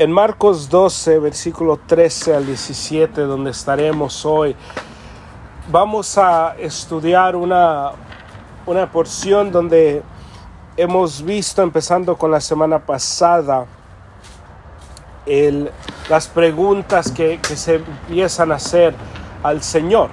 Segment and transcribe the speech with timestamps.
[0.00, 4.56] En Marcos 12, versículo 13 al 17, donde estaremos hoy,
[5.70, 7.90] vamos a estudiar una,
[8.64, 10.02] una porción donde
[10.78, 13.66] hemos visto, empezando con la semana pasada,
[15.26, 15.70] el,
[16.08, 18.94] las preguntas que, que se empiezan a hacer
[19.42, 20.08] al Señor.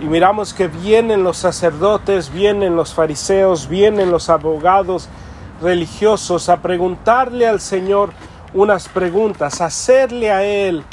[0.00, 5.08] Y miramos que vienen los sacerdotes, vienen los fariseos, vienen los abogados
[5.60, 8.10] religiosos a preguntarle al Señor
[8.54, 10.84] unas preguntas, hacerle a Él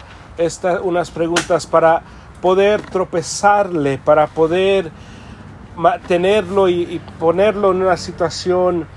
[0.84, 2.02] unas preguntas para
[2.42, 4.90] poder tropezarle, para poder
[6.08, 8.88] tenerlo y, ponerlo en una situación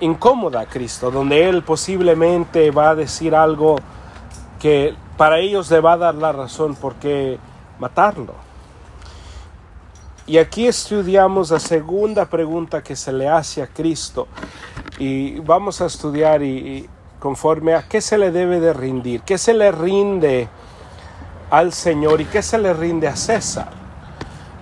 [0.00, 3.76] incómoda a Cristo, donde Él posiblemente va a decir algo
[4.60, 7.38] que para ellos le va a dar la razón por qué
[7.78, 8.34] matarlo.
[10.26, 14.26] Y aquí estudiamos la segunda pregunta que se le hace a Cristo
[14.98, 16.88] y vamos a estudiar y,
[17.20, 20.48] conforme a qué se le debe de rendir, qué se le rinde
[21.50, 23.70] al Señor y qué se le rinde a César.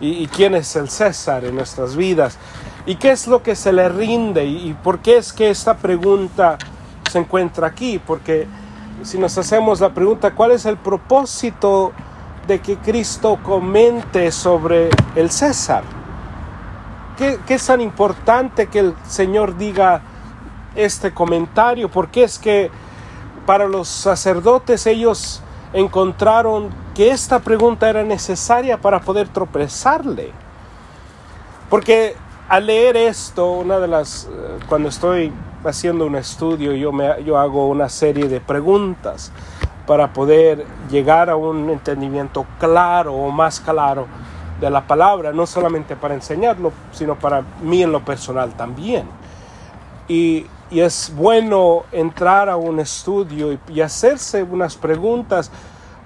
[0.01, 2.37] Y, quién es el César en nuestras vidas
[2.85, 6.59] y qué es lo que se le rinde y, por qué es que esta pregunta
[7.11, 7.99] se encuentra aquí.
[8.05, 8.47] Porque
[9.03, 11.93] si nos hacemos la pregunta, ¿cuál es el propósito
[12.47, 15.85] de que Cristo comente sobre el César?
[17.17, 20.03] ¿Qué, qué es tan importante que el Señor diga
[20.75, 22.71] este comentario, porque es que
[23.47, 30.31] para los sacerdotes ellos encontraron que esta pregunta era necesaria para poder tropezarle.
[31.69, 32.15] Porque
[32.49, 35.33] al leer esto, una de las, eh, cuando estoy
[35.65, 39.33] haciendo un estudio, yo, me, yo hago una serie de preguntas
[39.87, 44.07] para poder llegar a un entendimiento claro o más claro
[44.61, 49.07] de la palabra, no solamente para enseñarlo, sino para mí en lo personal también.
[50.07, 55.53] Y y es bueno entrar a un estudio y, hacerse unas preguntas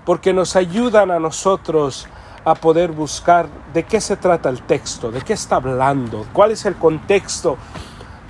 [0.05, 2.07] porque nos ayudan a nosotros
[2.45, 6.67] a poder buscar de qué se trata el texto, de qué está hablando, cuál es
[6.67, 7.57] el contexto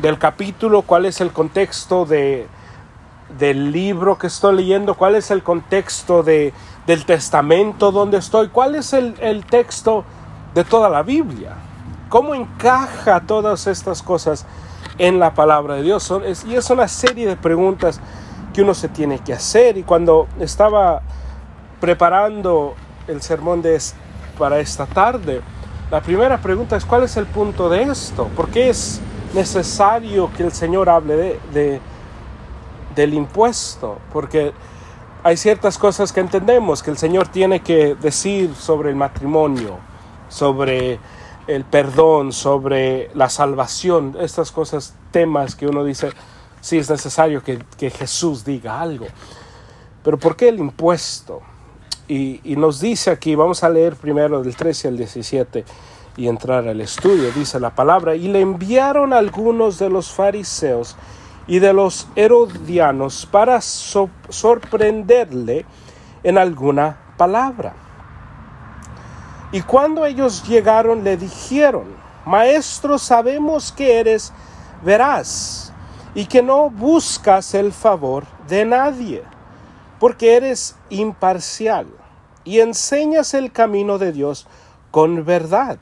[0.00, 2.46] del capítulo, cuál es el contexto de,
[3.36, 6.52] del libro que estoy leyendo, cuál es el contexto de,
[6.86, 10.04] del testamento donde estoy, cuál es el, el texto
[10.54, 11.56] de toda la Biblia,
[12.08, 14.46] cómo encaja todas estas cosas
[14.98, 16.12] en la palabra de Dios.
[16.46, 18.00] y es una serie de preguntas
[18.52, 19.78] que uno se tiene que hacer.
[19.78, 21.00] Y cuando estaba
[21.80, 22.74] preparando
[23.06, 23.80] el sermón de,
[24.36, 25.40] para esta tarde,
[25.90, 28.26] la primera pregunta es ¿cuál es el punto de esto?
[28.36, 29.00] ¿Por qué es
[29.32, 31.80] necesario que el Señor hable de,
[32.94, 33.98] del impuesto?
[34.12, 34.52] Porque
[35.22, 39.78] hay ciertas cosas que entendemos que el Señor tiene que decir sobre el matrimonio,
[40.28, 40.98] sobre
[41.48, 46.10] el perdón, sobre la salvación, estas cosas, temas que uno dice,
[46.60, 49.06] sí es necesario que, Jesús diga algo.
[50.04, 51.40] Pero ¿por qué el impuesto?
[52.06, 55.64] Y, y, nos dice aquí, vamos a leer primero del 13 al 17
[56.18, 60.96] y entrar al estudio, dice la palabra, y le enviaron algunos de los fariseos
[61.46, 65.64] y de los herodianos para sorprenderle
[66.22, 67.87] en alguna palabra.
[69.50, 74.32] Y cuando ellos llegaron le dijeron, Maestro, sabemos que eres
[74.84, 75.72] veraz
[76.14, 79.22] y que no buscas el favor de nadie,
[79.98, 81.86] porque eres imparcial
[82.44, 84.46] y enseñas el camino de Dios
[84.90, 85.78] con verdad.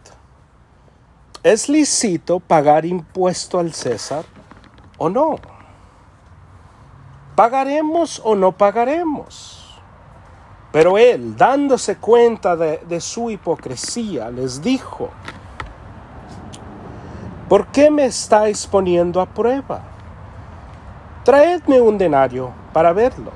[1.42, 4.24] ¿Es lícito pagar impuesto al César
[4.98, 5.36] o no?
[7.36, 9.55] ¿Pagaremos o no pagaremos?
[10.76, 15.08] Pero él, dándose cuenta de, su hipocresía, les dijo,
[17.48, 19.80] ¿por qué me estáis poniendo a prueba?
[21.24, 23.30] Traedme un denario para verlo.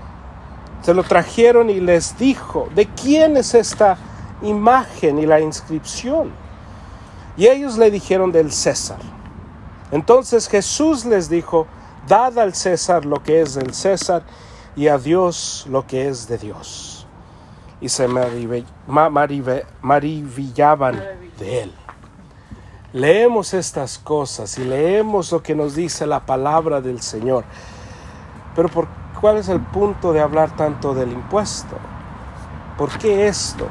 [0.83, 3.97] Se lo trajeron y les dijo, ¿de quién es esta
[4.43, 6.33] imagen y la inscripción?
[7.39, 9.01] Y ellos le dijeron del César.
[9.91, 11.67] Entonces Jesús les dijo,
[12.07, 14.25] dad al César lo que es del César
[14.77, 16.90] y a Dios lo que es de Dios
[17.81, 21.03] y se maravillaban
[21.39, 21.73] de él.
[22.93, 27.45] Leemos estas cosas y leemos lo que nos dice la palabra del Señor.
[28.55, 28.89] Pero ¿por
[29.21, 31.77] ¿cuál es el punto de hablar tanto del impuesto?
[32.77, 33.69] ¿Por qué esto?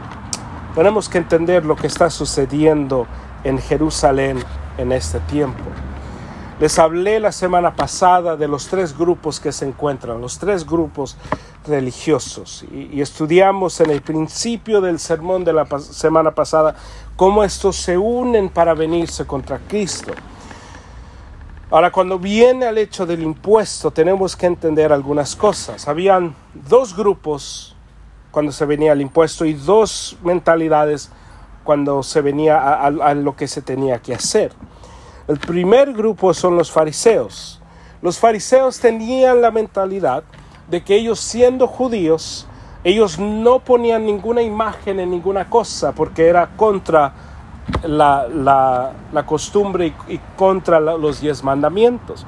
[0.76, 3.08] Tenemos que entender lo que está sucediendo
[3.44, 4.40] en Jerusalén
[4.78, 5.64] en este tiempo.
[6.60, 11.16] Les hablé la semana pasada de los tres grupos que se encuentran, los tres grupos
[11.66, 12.66] religiosos.
[12.70, 16.76] Y, estudiamos en el principio del sermón de la semana pasada
[17.16, 20.12] cómo estos se unen para venirse contra Cristo.
[21.72, 25.88] Ahora, cuando viene al hecho del impuesto, tenemos que entender algunas cosas.
[25.88, 26.36] Habían
[26.68, 27.74] dos grupos
[28.32, 31.10] cuando se venía el impuesto y dos mentalidades
[31.64, 34.52] cuando se venía a, lo que se tenía que hacer.
[35.30, 37.62] El primer grupo son los fariseos.
[38.02, 40.24] Los fariseos tenían la mentalidad
[40.68, 42.48] de que ellos siendo judíos,
[42.84, 47.14] ellos no ponían ninguna imagen en ninguna cosa porque era contra
[47.84, 52.26] la, la, costumbre y, contra los diez mandamientos.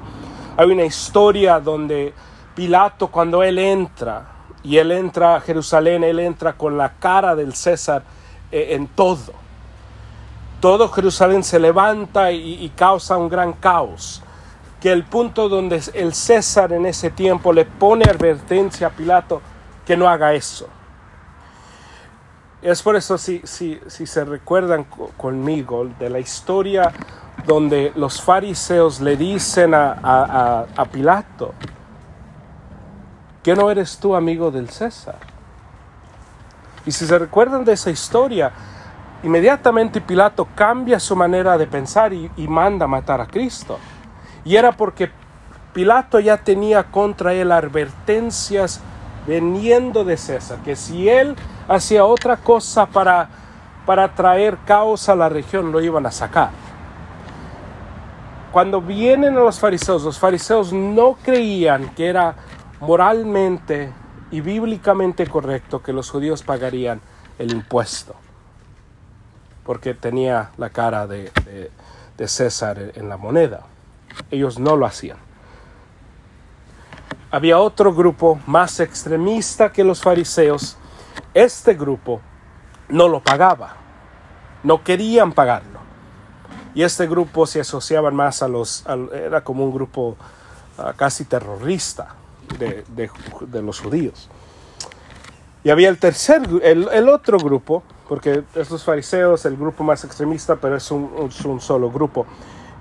[0.55, 2.13] Hay una historia donde
[2.53, 4.27] Pilato cuando él entra,
[4.63, 8.03] y él entra a Jerusalén, él entra con la cara del César
[8.51, 9.33] eh, en todo.
[10.61, 14.21] Todo Jerusalén se levanta y, causa un gran caos
[14.79, 19.41] que el punto donde el César en ese tiempo le pone advertencia a Pilato
[19.85, 20.67] que no haga eso.
[22.61, 24.85] Es por eso si, si, si se recuerdan
[25.17, 26.91] conmigo de la historia
[27.47, 31.55] donde los fariseos le dicen a, a, a Pilato,
[33.41, 35.17] que no eres tú amigo del César.
[36.85, 38.51] Y si se recuerdan de esa historia,
[39.23, 43.79] inmediatamente Pilato cambia su manera de pensar y, manda matar a Cristo.
[44.43, 45.11] Y era porque
[45.73, 48.81] Pilato ya tenía contra él advertencias
[49.27, 51.35] veniendo de César, que si él
[51.67, 53.29] hacía otra cosa para,
[53.85, 56.49] para traer caos a la región, lo iban a sacar.
[58.51, 62.35] Cuando vienen a los fariseos, los fariseos no creían que era
[62.81, 63.93] moralmente
[64.31, 66.99] y bíblicamente correcto que los judíos pagarían
[67.37, 68.15] el impuesto,
[69.71, 71.31] porque tenía la cara de,
[72.25, 73.61] César en la moneda.
[74.29, 75.17] Ellos no lo hacían
[77.31, 80.75] había otro grupo más extremista que los fariseos.
[81.33, 82.19] Este grupo
[82.89, 83.77] no lo pagaba,
[84.61, 85.79] no querían pagarlo.
[86.75, 88.83] Y este grupo se asociaba más a los,
[89.13, 90.17] era como un grupo
[90.77, 92.15] uh, casi terrorista
[92.59, 94.27] de, los judíos.
[95.63, 100.75] Y había el tercer, el, otro grupo, porque estos fariseos, el grupo más extremista, pero
[100.75, 102.25] es un, es un solo grupo.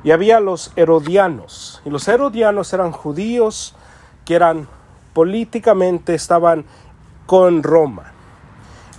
[0.03, 1.81] Y había los herodianos.
[1.85, 3.77] Y los herodianos eran judíos
[4.25, 4.67] que eran
[5.13, 6.65] políticamente estaban
[7.27, 8.13] con Roma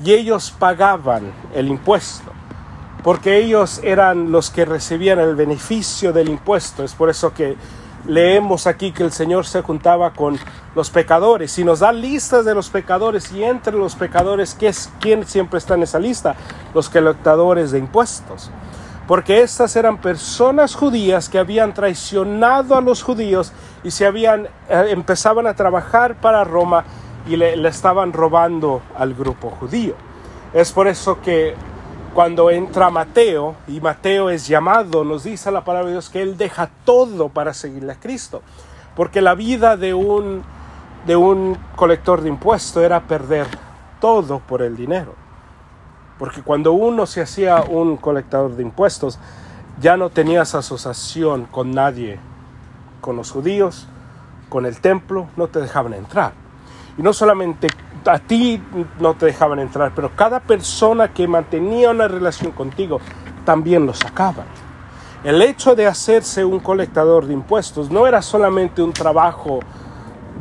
[0.06, 2.32] y ellos pagaban el impuesto
[3.04, 6.86] porque ellos eran los que recibían el beneficio del impuesto.
[6.86, 7.58] Es por eso que
[8.08, 10.38] leemos aquí que el Señor se juntaba con
[10.76, 14.58] los pecadores y nos da listas de los pecadores y entre los pecadores,
[15.00, 16.36] ¿quién siempre está en esa lista?
[16.74, 18.52] Los colectadores de impuestos
[19.12, 23.52] porque estas eran personas judías que habían traicionado a los judíos
[23.84, 26.86] y se habían eh, empezaban a trabajar para Roma
[27.28, 29.96] y le, estaban robando al grupo judío.
[30.54, 31.56] Es por eso que
[32.14, 36.38] cuando entra Mateo y Mateo es llamado, nos dice la palabra de Dios que él
[36.38, 38.42] deja todo para seguirle a Cristo,
[38.96, 40.44] porque la vida de un
[41.06, 43.48] de un colector de impuestos era perder
[44.00, 45.16] todo por el dinero.
[46.20, 49.18] Porque cuando uno se hacía un colectador de impuestos,
[49.80, 52.20] ya no tenías asociación con nadie,
[53.00, 53.88] con los judíos,
[54.50, 56.34] con el templo, no te dejaban entrar.
[56.98, 57.70] Y no solamente
[58.06, 58.62] a ti
[59.00, 63.00] no te dejaban entrar, pero cada persona que mantenía una relación contigo
[63.46, 64.46] también lo sacaban.
[65.24, 69.60] El hecho de hacerse un colectador de impuestos no era solamente un trabajo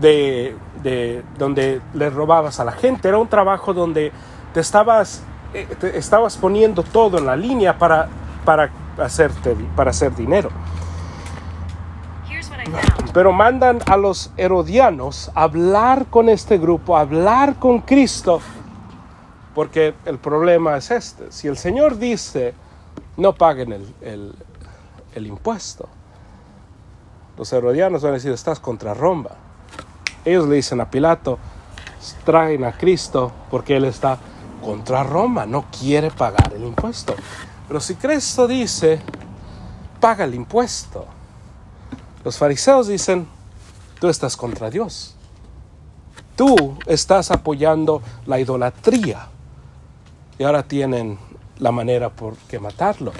[0.01, 4.13] de, de donde le robabas a la gente, era un trabajo donde
[4.55, 8.09] te estabas eh, estabas poniendo todo en la línea para,
[8.45, 10.51] para, hacerte, para hacer dinero.
[13.13, 18.41] Pero mandan a los herodianos a hablar con este grupo, a hablar con Cristo,
[19.55, 21.33] porque el problema es este.
[21.33, 22.55] Si el Señor dice,
[23.17, 24.35] no paguen el, el,
[25.15, 25.89] el impuesto,
[27.37, 29.31] los herodianos van a decir, estás contra Roma.
[30.25, 31.39] Ellos le dicen a Pilato,
[32.25, 34.19] traen a Cristo porque Él está
[34.63, 37.15] contra Roma, no quiere pagar el impuesto.
[37.67, 39.01] Pero si Cristo dice,
[40.01, 41.07] paga el impuesto,
[42.25, 43.27] los fariseos dicen,
[43.99, 45.15] tú estás contra Dios.
[46.37, 49.29] Tú estás apoyando la idolatría.
[50.39, 51.19] Y ahora tienen
[51.59, 53.13] la manera por que matarlo.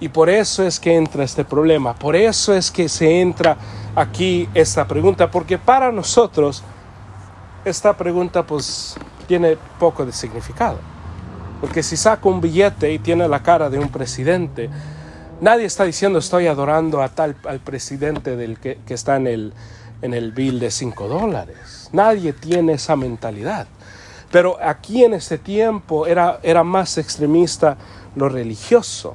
[0.00, 3.56] Y por eso es que entra este problema, por eso es que se entra
[3.94, 6.64] aquí esta pregunta, porque para nosotros
[7.64, 8.96] esta pregunta pues
[9.28, 10.78] tiene poco de significado.
[11.60, 14.68] Porque si saco un billete y tiene la cara de un presidente,
[15.42, 19.52] nadie está diciendo estoy adorando a tal al presidente del que, está en el,
[20.00, 21.90] en el bill de 5 dólares.
[21.92, 23.66] Nadie tiene esa mentalidad.
[24.30, 27.76] Pero aquí en este tiempo era, era más extremista
[28.16, 29.14] lo religioso.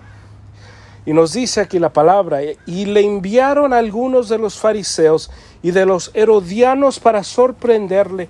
[1.08, 5.32] Y nos dice aquí la palabra, y le enviaron algunos de los fariseos
[5.64, 8.28] y de los herodianos para sorprenderle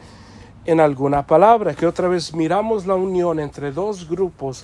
[0.63, 4.63] en alguna palabra, que otra vez miramos la unión entre dos grupos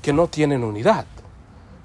[0.00, 1.04] que no tienen unidad,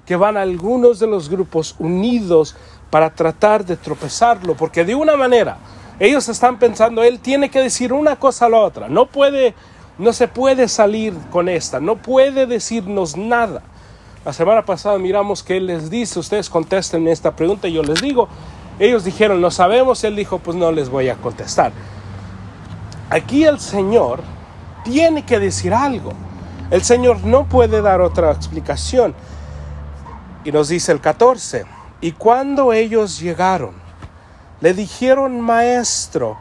[0.08, 2.56] que van algunos de los grupos unidos
[2.88, 5.58] para tratar de tropezarlo, porque de una manera
[6.00, 9.52] ellos están pensando, él tiene que decir una cosa a la otra, no puede,
[9.98, 13.60] no se puede salir con esta, no puede decirnos nada.
[14.24, 18.00] La semana pasada miramos que Él les dice, ustedes contesten esta pregunta y yo les
[18.00, 18.28] digo,
[18.78, 21.70] ellos dijeron, no sabemos, Él dijo, pues no les voy a contestar.
[23.10, 24.20] Aquí el Señor
[24.84, 26.14] tiene que decir algo.
[26.70, 29.14] El Señor no puede dar otra explicación.
[30.48, 31.66] Y nos dice el 14,
[32.00, 33.74] y cuando ellos llegaron,
[34.62, 36.38] le dijeron, maestro,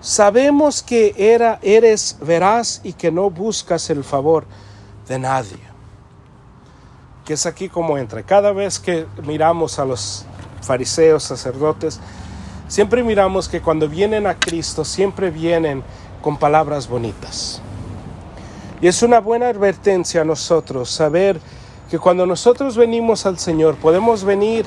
[0.00, 4.44] sabemos que era, eres veraz y que no buscas el favor
[5.08, 5.58] de nadie
[7.24, 8.22] que es aquí como entra.
[8.22, 10.24] Cada vez que miramos a los
[10.62, 11.98] fariseos, sacerdotes,
[12.68, 15.82] siempre miramos que cuando vienen a Cristo, siempre vienen
[16.22, 17.60] con palabras bonitas.
[18.80, 21.40] Y es una buena advertencia a nosotros saber
[21.94, 24.66] que cuando nosotros venimos al Señor, podemos venir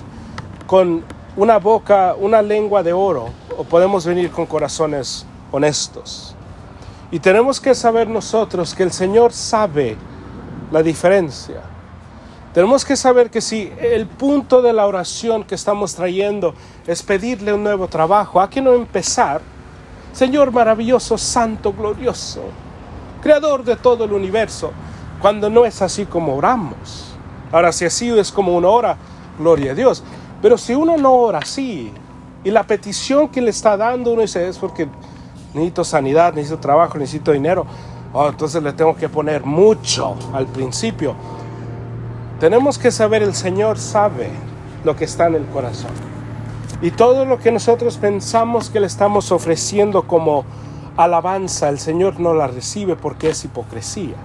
[0.65, 1.03] con
[1.35, 6.33] una boca, una lengua de oro, o podemos venir con corazones honestos.
[7.11, 9.97] Y tenemos que saber nosotros que el Señor sabe
[10.71, 11.63] la diferencia.
[12.53, 16.53] Tenemos que saber que si el punto de la oración que estamos trayendo
[16.87, 19.41] es pedirle un nuevo trabajo, hay que no empezar,
[20.13, 22.43] Señor maravilloso, santo, glorioso,
[23.21, 24.71] creador de todo el universo,
[25.21, 27.06] cuando no es así como oramos.
[27.51, 28.97] Ahora, si así es como uno ora,
[29.39, 30.03] gloria a Dios.
[30.41, 31.91] Pero si uno no ora así,
[32.43, 34.87] y la petición que le está dando uno dice es porque
[35.53, 37.65] necesito sanidad, necesito trabajo, necesito dinero,
[38.13, 41.15] oh, entonces le tengo que poner mucho al principio
[42.39, 44.29] tenemos que saber, el Señor sabe
[44.83, 45.89] lo que está en el corazón.
[46.83, 50.45] Y todo lo que nosotros pensamos que le estamos ofreciendo como
[50.97, 54.15] alabanza, el Señor no la recibe porque es hipocresía.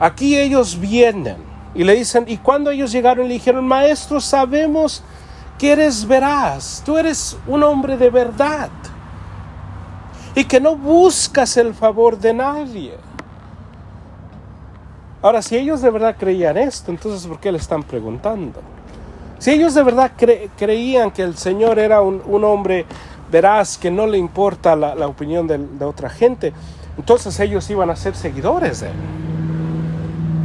[0.00, 1.36] Aquí ellos vienen
[1.78, 5.00] y le dicen, y cuando ellos llegaron le dijeron, maestro, sabemos
[5.56, 8.68] que eres veraz, tú eres un hombre de verdad
[10.34, 12.94] y que no buscas el favor de nadie.
[15.22, 18.60] Ahora, si ellos de verdad creían esto, entonces ¿por qué le están preguntando?
[19.38, 20.10] Si ellos de verdad
[20.56, 22.86] creían que el Señor era un, hombre
[23.30, 26.52] veraz, que no le importa la, opinión de, de, otra gente,
[26.96, 28.96] entonces ellos iban a ser seguidores de él.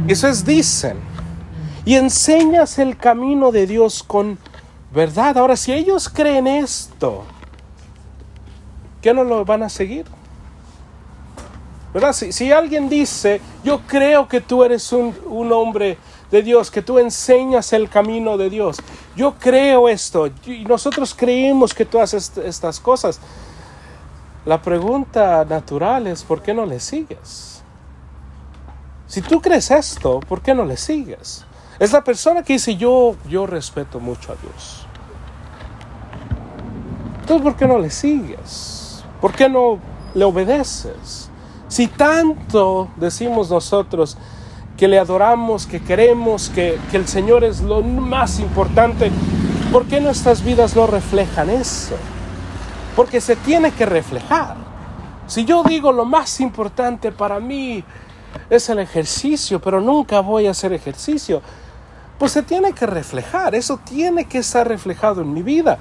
[0.06, 1.13] Eso es, dicen.
[1.84, 4.38] Y enseñas el camino de Dios con
[4.92, 5.36] verdad.
[5.36, 7.24] Ahora, si ellos creen esto,
[9.02, 10.06] ¿qué no lo van a seguir?
[11.92, 12.12] ¿Verdad?
[12.12, 15.14] Si, alguien dice, yo creo que tú eres un,
[15.52, 15.96] hombre
[16.30, 18.78] de Dios, que tú enseñas el camino de Dios,
[19.14, 23.20] yo creo esto, y nosotros creemos que tú haces estas cosas,
[24.44, 27.62] la pregunta natural es, ¿por qué no le sigues?
[29.06, 31.44] Si tú crees esto, ¿por qué no le sigues?
[31.78, 34.86] Es la persona que dice, yo, yo respeto mucho a Dios.
[37.20, 39.04] Entonces, ¿por qué no le sigues?
[39.20, 39.78] ¿Por qué no
[40.14, 41.30] le obedeces?
[41.68, 44.16] Si tanto decimos nosotros
[44.76, 49.10] que le adoramos, que queremos, que, el Señor es lo más importante,
[49.72, 51.96] ¿por qué nuestras vidas no reflejan eso?
[52.94, 54.56] Porque se tiene que reflejar.
[55.26, 57.82] Si yo digo lo más importante para mí
[58.50, 61.40] es el ejercicio, pero nunca voy a hacer ejercicio,
[62.18, 65.78] pues se tiene que reflejar, eso tiene que estar reflejado en mi vida.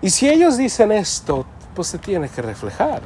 [0.00, 3.02] Y si ellos dicen esto, pues se tiene que reflejar.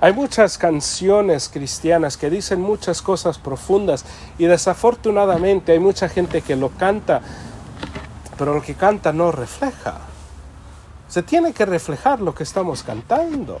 [0.00, 4.04] Hay muchas canciones cristianas que dicen muchas cosas profundas
[4.36, 7.20] y desafortunadamente hay mucha gente que lo canta,
[8.36, 10.00] pero lo que canta no refleja.
[11.06, 13.60] Se tiene que reflejar lo que estamos cantando.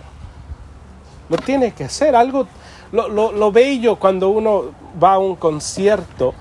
[1.28, 2.48] Lo tiene que ser algo,
[2.90, 4.64] lo, lo, bello cuando uno
[5.00, 6.34] va a un concierto.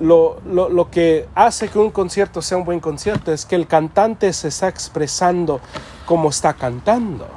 [0.00, 4.32] Lo, lo, que hace que un concierto sea un buen concierto es que el cantante
[4.32, 5.60] se está expresando
[6.06, 7.28] como está cantando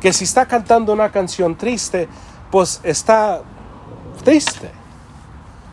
[0.00, 2.08] que si está cantando una canción triste,
[2.50, 3.42] pues está
[4.24, 4.70] triste.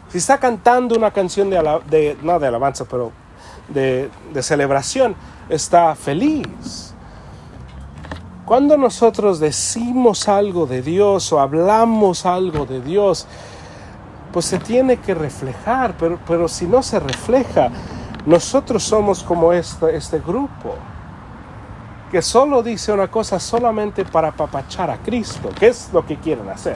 [0.09, 3.11] Si está cantando una canción de, no de alabanza, pero
[3.69, 5.15] de, de celebración,
[5.49, 6.93] está feliz.
[8.45, 13.27] Cuando nosotros decimos algo de Dios o hablamos algo de Dios,
[14.35, 17.69] pues se tiene que reflejar, pero, pero si no se refleja,
[18.25, 20.75] nosotros somos como este, este grupo
[22.11, 26.49] que solo dice una cosa solamente para apapachar a Cristo, que es lo que quieren
[26.49, 26.75] hacer.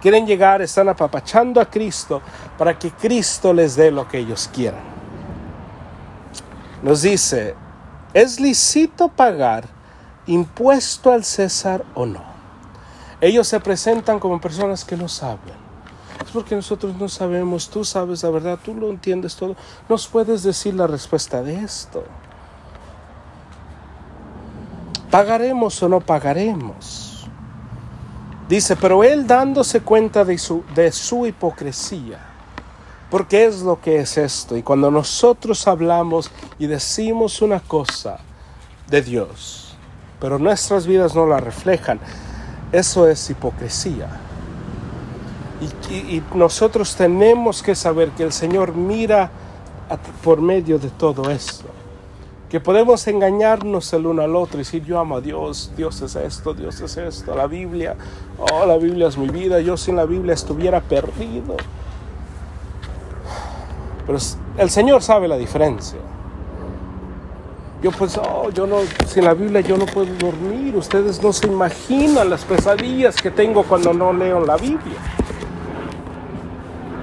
[0.00, 2.22] Quieren llegar, están apapachando a Cristo
[2.56, 4.80] para que Cristo les dé lo que ellos quieran.
[6.82, 7.56] nos dice,
[8.14, 9.68] ¿es lícito pagar
[10.26, 12.22] impuesto al César o no?
[13.20, 15.59] Ellos se presentan como personas que no saben.
[16.24, 19.56] Es porque nosotros no sabemos, tú sabes la verdad, tú lo entiendes todo.
[19.88, 22.04] ¿Nos puedes decir la respuesta de esto?
[25.10, 27.28] ¿Pagaremos o no pagaremos?
[28.48, 32.30] Dice, pero él dándose cuenta de su, de su hipocresía
[33.10, 34.56] porque es lo que es esto.
[34.56, 38.20] Y cuando nosotros hablamos y decimos una cosa
[38.88, 39.74] de Dios,
[40.20, 41.98] pero nuestras vidas no la reflejan,
[42.72, 44.08] eso es hipocresía.
[45.60, 49.30] Y, nosotros tenemos que saber que el Señor mira
[50.24, 51.66] por medio de todo esto.
[52.48, 56.16] Que podemos engañarnos el uno al otro y decir yo amo a Dios, Dios es
[56.16, 57.96] esto, Dios es esto, la Biblia,
[58.38, 61.56] oh la Biblia es mi vida, yo sin la Biblia estuviera perdido.
[64.06, 64.18] Pero
[64.58, 65.98] el Señor sabe la diferencia.
[67.82, 70.76] Yo pues, oh, yo no, sin la Biblia yo no puedo dormir.
[70.76, 74.98] Ustedes no se imaginan las pesadillas que tengo cuando no leo la Biblia.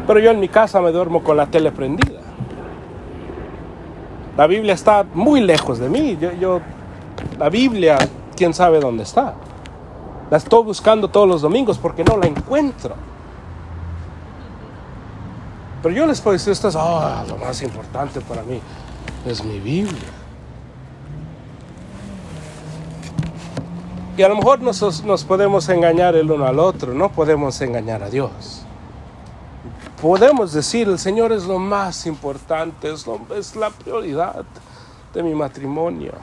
[0.07, 2.21] Pero yo en mi casa me duermo con la tele prendida.
[4.37, 6.17] La Biblia está muy lejos de mí.
[6.39, 6.61] Yo,
[7.37, 7.97] la Biblia,
[8.35, 9.33] quién sabe dónde está.
[10.31, 12.95] La estoy buscando todos los domingos porque no la encuentro.
[15.83, 18.59] Pero yo les puedo decir, esto es oh, lo más importante para mí,
[19.25, 20.09] es mi Biblia.
[24.17, 28.09] Y a lo mejor nos podemos engañar el uno al otro, no podemos engañar a
[28.09, 28.66] Dios.
[30.01, 34.45] Podemos decir, el Señor es lo más importante, es, la prioridad
[35.11, 36.13] de mi matrimonio.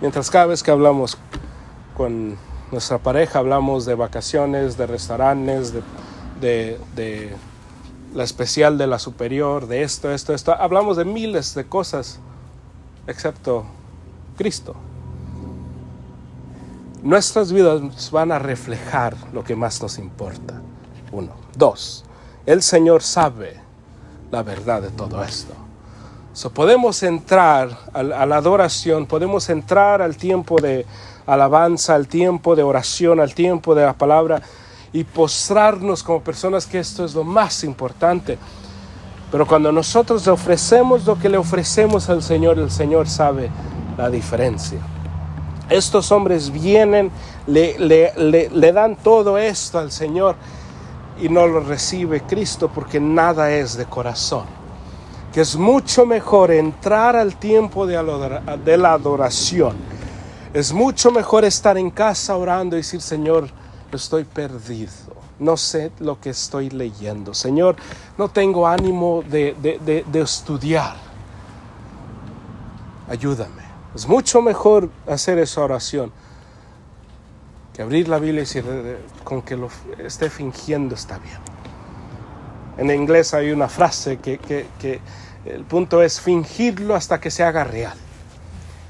[0.00, 1.16] Mientras cada vez que hablamos
[1.96, 2.36] con
[2.72, 5.72] nuestra pareja, hablamos de vacaciones, de restaurantes,
[6.40, 7.36] de,
[8.12, 10.52] la especial de la superior, de esto, esto, esto.
[10.52, 12.18] Hablamos de miles de cosas,
[13.06, 13.64] excepto
[14.36, 14.74] Cristo.
[17.04, 20.60] Nuestras vidas van a reflejar lo que más nos importa.
[21.14, 21.30] Uno.
[21.56, 22.04] Dos.
[22.44, 23.60] El Señor sabe
[24.30, 25.54] la verdad de todo esto.
[26.32, 30.84] So, podemos entrar a, la adoración, podemos entrar al tiempo de
[31.26, 34.42] alabanza, al tiempo de oración, al tiempo de la palabra
[34.92, 38.36] y postrarnos como personas que esto es lo más importante.
[39.30, 43.50] Pero cuando nosotros le ofrecemos lo que le ofrecemos al Señor, el Señor sabe
[43.96, 44.80] la diferencia.
[45.70, 47.12] Estos hombres vienen,
[47.46, 50.34] le, le, dan todo esto al Señor
[51.20, 54.44] y no lo recibe Cristo porque nada es de corazón.
[55.32, 57.96] Que es mucho mejor entrar al tiempo de,
[58.64, 59.76] de la adoración.
[60.52, 63.48] Es mucho mejor estar en casa orando y decir, Señor,
[63.96, 64.92] estoy perdido,
[65.38, 67.34] no sé lo que estoy leyendo.
[67.34, 67.76] Señor,
[68.18, 70.96] no tengo ánimo de, estudiar.
[73.08, 73.62] Ayúdame.
[73.94, 76.12] Es mucho mejor hacer esa oración
[77.74, 78.64] que abrir la Biblia y decir,
[79.24, 81.38] con que lo esté fingiendo está bien.
[82.78, 85.00] En inglés hay una frase que, que
[85.44, 87.94] el punto es fingirlo hasta que se haga real.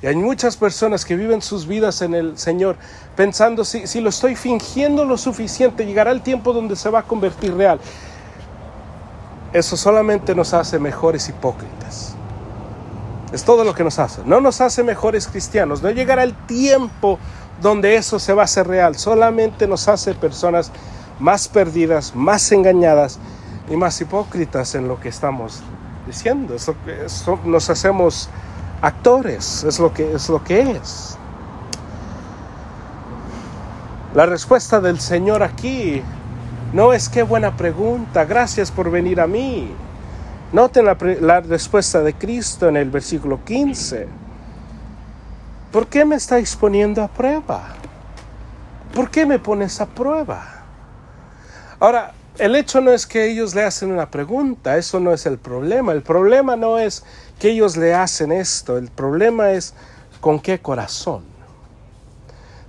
[0.02, 2.76] Y hay muchas personas que viven sus vidas en el Señor
[3.16, 7.02] pensando, si, si lo estoy fingiendo lo suficiente, llegará el tiempo donde se va a
[7.04, 7.80] convertir real.
[9.54, 12.14] Eso solamente nos hace mejores hipócritas.
[13.32, 14.20] Es todo lo que nos hace.
[14.26, 15.82] No nos hace mejores cristianos.
[15.82, 17.18] No llegará el tiempo
[17.60, 18.96] donde eso se va a hacer real.
[18.96, 20.70] Solamente nos hace personas
[21.18, 23.18] más perdidas, más engañadas
[23.70, 25.62] y más hipócritas en lo que estamos
[26.06, 26.56] diciendo.
[27.44, 28.28] Nos hacemos
[28.82, 31.18] actores, es lo que es.
[34.14, 36.02] La respuesta del Señor aquí
[36.72, 39.72] no es qué buena pregunta, gracias por venir a mí.
[40.52, 44.23] Noten la respuesta de Cristo en el versículo 15.
[45.74, 47.74] ¿Por qué me estáis poniendo a prueba?
[48.94, 50.62] ¿Por qué me pones a prueba?
[51.80, 55.36] Ahora, el hecho no es que ellos le hacen una pregunta, eso no es el
[55.36, 55.90] problema.
[55.90, 57.02] El problema no es
[57.40, 59.74] que ellos le hacen esto, el problema es
[60.20, 61.24] con qué corazón.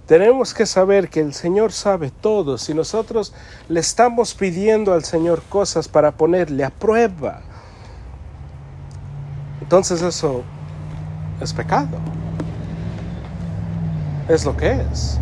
[0.07, 2.57] Tenemos que saber que el Señor sabe todo.
[2.57, 3.35] Si nosotros
[3.69, 7.43] le estamos pidiendo al Señor cosas para ponerle a prueba,
[9.61, 10.41] entonces eso
[11.39, 11.99] es pecado.
[14.27, 15.19] Es lo que es.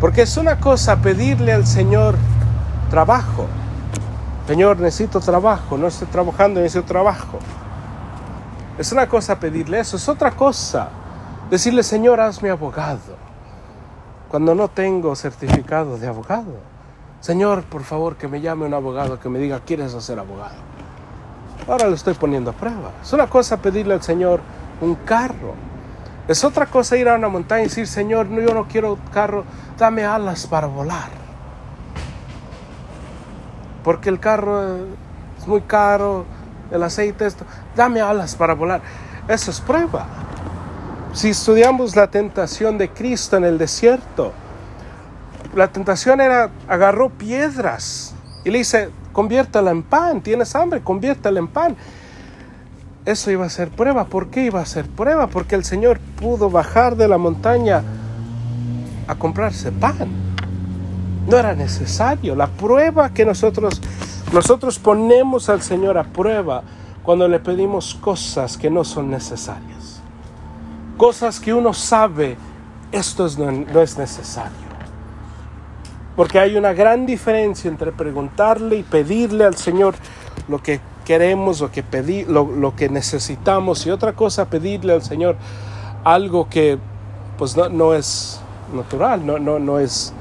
[0.00, 2.16] Porque es una cosa pedirle al Señor
[2.90, 3.46] trabajo.
[4.46, 7.38] Señor, necesito trabajo, no estoy trabajando, necesito trabajo.
[8.78, 10.88] Es una cosa pedirle eso, es otra cosa
[11.50, 13.16] decirle, Señor, hazme abogado,
[14.28, 16.56] cuando no tengo certificado de abogado.
[17.20, 20.56] Señor, por favor, que me llame un abogado que me diga, ¿quieres ser abogado?
[21.68, 22.90] ahora lo estoy poniendo a prueba.
[23.02, 24.40] Es una cosa pedirle al Señor
[24.80, 25.54] un carro.
[26.28, 29.44] Es otra cosa ir a una montaña y decir, Señor, no, yo no quiero carro,
[29.76, 31.10] dame alas para volar.
[33.82, 34.76] Porque el carro
[35.38, 36.24] es muy caro,
[36.70, 38.80] el aceite, esto, dame alas para volar.
[39.26, 40.06] Eso es prueba.
[41.12, 44.32] Si estudiamos la tentación de Cristo en el desierto,
[45.54, 51.48] la tentación era, agarró piedras y le dice, conviértela en pan, tienes hambre, conviértela en
[51.48, 51.76] pan.
[53.04, 54.04] Eso iba a ser prueba.
[54.04, 55.26] ¿Por qué iba a ser prueba?
[55.26, 57.82] Porque el Señor pudo bajar de la montaña
[59.08, 60.08] a comprarse pan.
[61.26, 62.36] No era necesario.
[62.36, 63.80] La prueba que nosotros,
[64.32, 66.62] nosotros ponemos al Señor a prueba
[67.02, 70.00] cuando le pedimos cosas que no son necesarias.
[70.96, 72.36] Cosas que uno sabe,
[72.92, 74.72] esto no es necesario.
[76.14, 79.94] Porque hay una gran diferencia entre preguntarle y pedirle al Señor
[80.46, 81.84] lo que queremos, lo que,
[82.28, 85.36] lo, que necesitamos y otra cosa pedirle al Señor
[86.04, 86.78] algo que
[87.38, 88.40] pues no, no es
[88.74, 90.12] natural, no, no, no es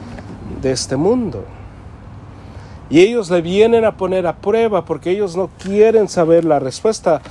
[0.62, 1.46] de este mundo.
[2.90, 7.22] Y ellos le vienen a poner a prueba porque ellos no quieren saber la respuesta,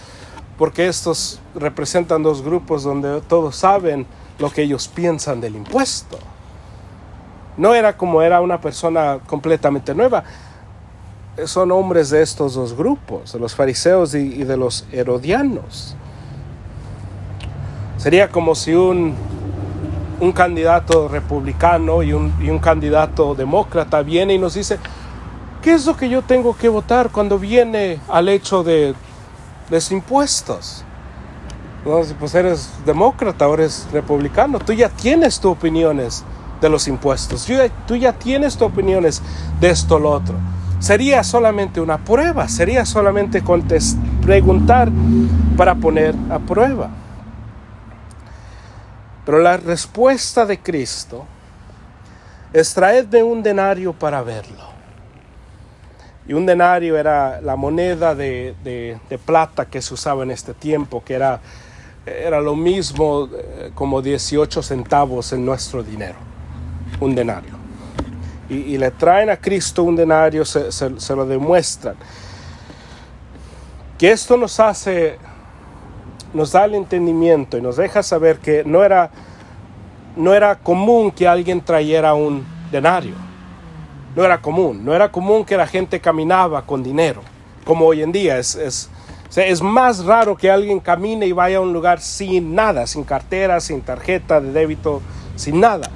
[0.56, 4.06] porque estos representan dos grupos donde todos saben
[4.38, 6.18] lo que ellos piensan del impuesto.
[7.56, 10.24] No era como era una persona completamente nueva.
[11.46, 15.94] Son hombres de estos dos grupos, de los fariseos y, de los herodianos.
[17.96, 19.14] Sería como si un,
[20.20, 24.78] un candidato republicano y un, y un candidato demócrata viene y nos dice,
[25.62, 28.94] ¿qué es lo que yo tengo que votar cuando viene al hecho de
[29.70, 30.84] los impuestos?
[32.18, 36.24] pues eres demócrata o eres republicano, tú ya tienes tus opiniones
[36.60, 37.46] de los impuestos.
[37.86, 39.22] Tú ya tienes tus opiniones
[39.60, 40.34] de esto lo otro.
[40.80, 43.42] Sería solamente una prueba, sería solamente
[44.22, 44.90] preguntar
[45.56, 46.90] para poner a prueba.
[49.24, 51.24] Pero la respuesta de Cristo
[52.52, 54.70] es traedme un denario para verlo.
[56.26, 61.04] Y un denario era la moneda de, de, plata que se usaba en este tiempo,
[61.04, 61.40] que era,
[62.06, 66.30] era lo mismo eh, como 18 centavos en nuestro dinero
[67.00, 67.59] un denario.
[68.50, 71.94] Y, le traen a Cristo un denario, se, se, lo demuestran.
[73.96, 75.18] Que esto nos hace,
[76.34, 79.10] nos da el entendimiento y nos deja saber que no era,
[80.16, 83.14] no era común que alguien trayera un denario.
[84.16, 84.84] No era común.
[84.84, 87.22] No era común que la gente caminaba con dinero,
[87.64, 88.36] como hoy en día.
[88.36, 88.90] Es, es,
[89.36, 93.60] es más raro que alguien camine y vaya a un lugar sin nada, sin cartera,
[93.60, 95.00] sin tarjeta de débito,
[95.36, 95.88] sin nada.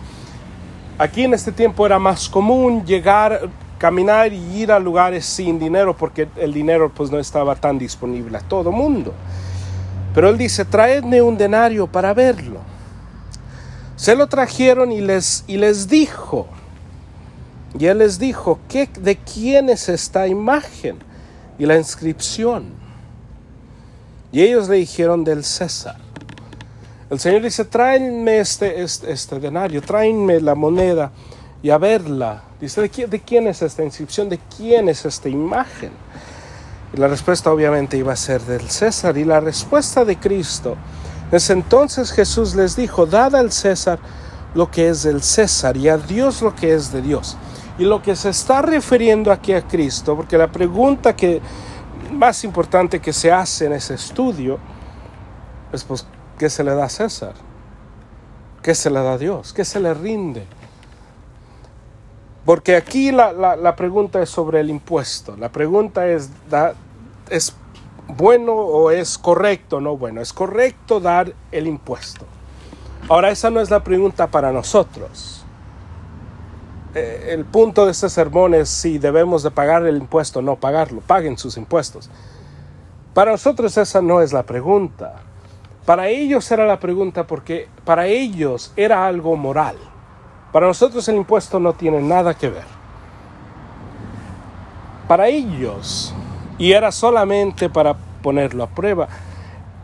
[0.96, 5.96] Aquí en este tiempo era más común llegar, caminar y ir a lugares sin dinero
[5.96, 9.12] porque el dinero pues no estaba tan disponible a todo mundo.
[10.14, 12.60] Pero él dice, traedme un denario para verlo.
[13.96, 16.46] Se lo trajeron y les, y les dijo,
[17.76, 20.98] y él les dijo, ¿qué, ¿de quién es esta imagen
[21.58, 22.66] y la inscripción?
[24.30, 26.03] Y ellos le dijeron del César.
[27.14, 31.12] El Señor dice, tráenme este, este, este, denario, tráenme la moneda
[31.62, 32.42] y a verla.
[32.60, 34.28] Dice, ¿de quién, es esta inscripción?
[34.28, 35.92] ¿De quién es esta imagen?
[36.92, 39.16] Y la respuesta obviamente iba a ser del César.
[39.16, 40.76] Y la respuesta de Cristo
[41.30, 44.00] es entonces Jesús les dijo, dad al César
[44.56, 47.36] lo que es del César y a Dios lo que es de Dios.
[47.78, 51.40] Y lo que se está refiriendo aquí a Cristo, porque la pregunta que
[52.10, 54.58] más importante que se hace en ese estudio
[55.72, 56.04] es pues,
[56.38, 57.34] ¿Qué se le da a César?
[58.62, 59.52] ¿Qué se le da a Dios?
[59.52, 60.46] ¿Qué se le rinde?
[62.44, 65.36] Porque aquí la, pregunta es sobre el impuesto.
[65.36, 66.30] La pregunta es,
[67.30, 67.54] ¿es
[68.06, 69.80] bueno o es correcto?
[69.80, 72.26] No, bueno, es correcto dar el impuesto.
[73.08, 75.44] Ahora, esa no es la pregunta para nosotros.
[76.94, 80.56] Eh, el punto de este sermón es si debemos de pagar el impuesto o no
[80.56, 81.00] pagarlo.
[81.00, 82.10] Paguen sus impuestos.
[83.14, 85.22] Para nosotros esa no es la pregunta.
[85.84, 89.76] Para ellos era la pregunta porque para ellos era algo moral.
[90.52, 92.64] Para nosotros el impuesto no tiene nada que ver.
[95.08, 96.14] Para ellos,
[96.56, 99.08] y era solamente para ponerlo a prueba,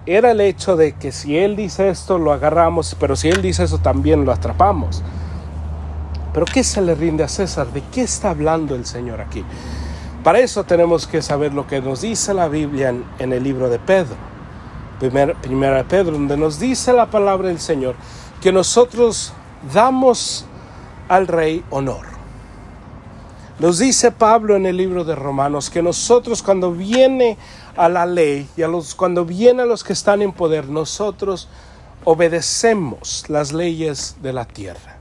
[0.07, 3.65] era el hecho de que si él dice esto lo agarramos, pero si él dice
[3.65, 5.03] eso también lo atrapamos.
[6.33, 7.67] Pero ¿qué se le rinde a César?
[7.69, 9.45] ¿De qué está hablando el Señor aquí?
[10.23, 13.79] Para eso tenemos que saber lo que nos dice la Biblia en, el libro de
[13.79, 14.17] Pedro.
[15.01, 17.95] Primera, Pedro, donde nos dice la palabra del Señor
[18.43, 19.33] que nosotros
[19.73, 20.45] damos
[21.09, 22.07] al rey honor.
[23.59, 27.39] Nos dice Pablo en el libro de Romanos que nosotros cuando viene
[27.77, 31.49] a la ley y a los, cuando vienen los que están en poder, nosotros
[32.05, 34.99] obedecemos las leyes de la tierra.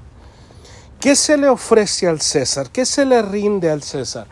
[1.00, 2.70] ¿Qué se le ofrece al César?
[2.70, 4.28] ¿Qué se le rinde al César?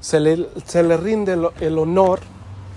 [0.00, 2.20] Se le, se le rinde el, honor,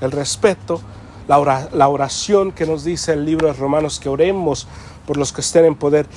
[0.01, 0.81] el respeto,
[1.27, 4.67] la, oración que nos dice el libro de Romanos que oremos
[5.05, 6.07] por los que estén en poder,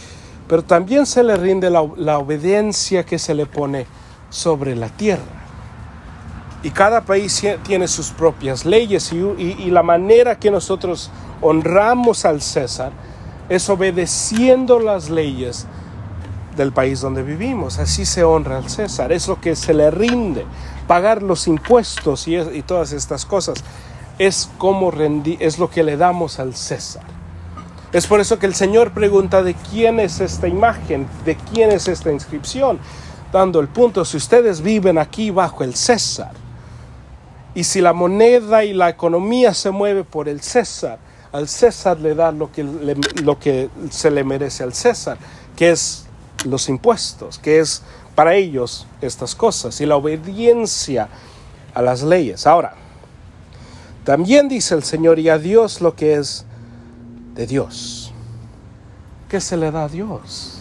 [0.48, 3.86] pero también se le rinde la, obediencia que se le pone
[4.30, 5.22] sobre la tierra.
[6.62, 12.90] Y cada país tiene sus propias leyes y la manera que nosotros honramos al César
[13.48, 15.66] es obedeciendo las leyes
[16.56, 17.78] del país donde vivimos.
[17.78, 20.44] Así se honra al César, es lo que se le rinde.
[20.86, 23.64] Pagar los impuestos y, todas estas cosas
[24.18, 27.04] es, como es lo que le damos al César.
[27.92, 31.88] Es por eso que el Señor pregunta de quién es esta imagen, de quién es
[31.88, 32.78] esta inscripción,
[33.32, 36.32] dando el punto, si ustedes viven aquí bajo el César,
[37.54, 40.98] y si la moneda y la economía se mueve por el César,
[41.32, 45.18] al César le da lo que, lo que se le merece al César,
[45.56, 46.06] que es
[46.44, 47.82] los impuestos, que es
[48.14, 51.08] para ellos estas cosas, y la obediencia
[51.74, 52.46] a las leyes.
[52.46, 52.74] Ahora,
[54.08, 56.46] también dice el Señor, y a Dios lo que es
[57.34, 58.10] de Dios.
[59.28, 60.60] ¿Qué se le da a Dios?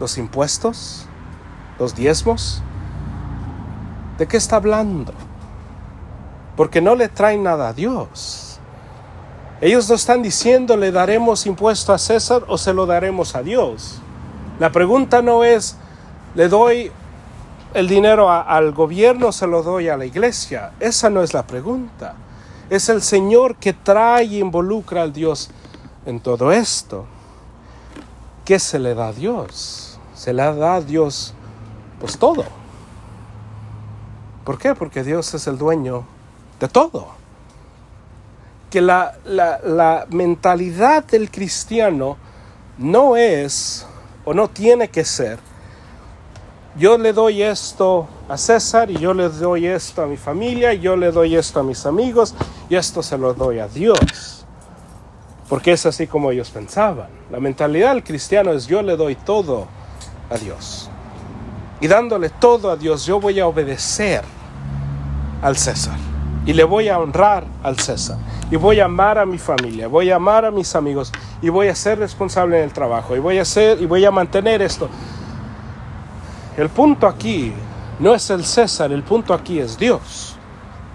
[0.00, 1.06] ¿Los impuestos?
[1.78, 2.64] ¿Los diezmos?
[4.18, 5.14] ¿De qué está hablando?
[6.56, 8.58] Porque no le traen nada a Dios.
[9.60, 14.00] Ellos no están diciendo le daremos impuesto a César o se lo daremos a Dios.
[14.58, 15.76] La pregunta no es
[16.34, 16.90] le doy
[17.76, 20.72] el dinero al gobierno se lo doy a la iglesia.
[20.80, 22.14] Esa no es la pregunta.
[22.70, 25.50] Es el Señor que trae y involucra al Dios
[26.04, 27.06] en todo esto.
[28.44, 29.98] ¿Qué se le da a Dios?
[30.14, 31.34] Se le da a Dios
[32.00, 32.44] pues todo.
[34.44, 34.74] ¿Por qué?
[34.74, 36.04] Porque Dios es el dueño
[36.60, 37.16] de todo
[38.70, 42.16] que la, la, mentalidad del cristiano
[42.78, 43.86] no es
[44.24, 45.38] o no tiene que ser,
[46.78, 50.80] yo le doy esto a César y yo le doy esto a mi familia y
[50.80, 52.34] yo le doy esto a mis amigos
[52.68, 54.44] y esto se lo doy a Dios.
[55.48, 57.08] Porque es así como ellos pensaban.
[57.30, 59.66] La mentalidad del cristiano es yo le doy todo
[60.28, 60.90] a Dios.
[61.80, 64.22] Y dándole todo a Dios, yo voy a obedecer
[65.42, 65.96] al César
[66.46, 68.18] y le voy a honrar al César
[68.50, 71.12] y voy a amar a mi familia, voy a amar a mis amigos
[71.42, 74.10] y voy a ser responsable en el trabajo y voy a ser y voy a
[74.10, 74.88] mantener esto.
[76.56, 77.52] El punto aquí
[77.98, 80.36] no es el César, el punto aquí es Dios.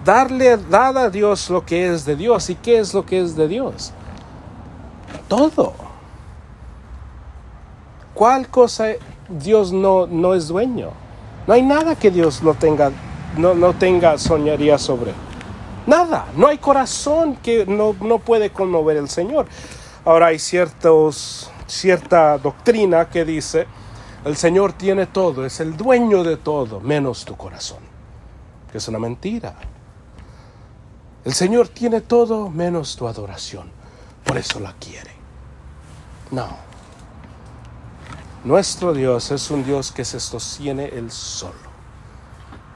[0.04, 3.36] Darle dar a Dios lo que es de Dios y qué es lo que es
[3.36, 3.92] de Dios.
[5.28, 5.74] Todo.
[8.14, 8.86] ¿Cuál cosa
[9.28, 10.90] Dios no, no es dueño?
[11.46, 12.90] No hay nada que Dios no tenga,
[13.36, 15.12] no, no tenga soñaría sobre.
[15.86, 19.46] Nada, no hay corazón que no, puede conmover el Señor.
[20.04, 23.66] Ahora hay ciertos, cierta doctrina que dice,
[24.24, 27.80] el Señor tiene todo, es el dueño de todo, menos tu corazón,
[28.70, 29.54] que es una mentira.
[31.24, 33.70] El Señor tiene todo menos tu adoración,
[34.24, 35.10] por eso la quiere.
[36.30, 36.48] No.
[38.44, 41.72] Nuestro Dios es un Dios que se sostiene él solo.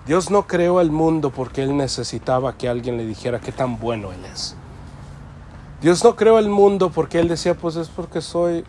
[0.06, 4.12] Dios no creó el mundo porque Él necesitaba que alguien le dijera qué tan bueno
[4.12, 4.54] Él es.
[5.82, 8.64] Dios no creó el mundo porque Él decía, pues es porque soy,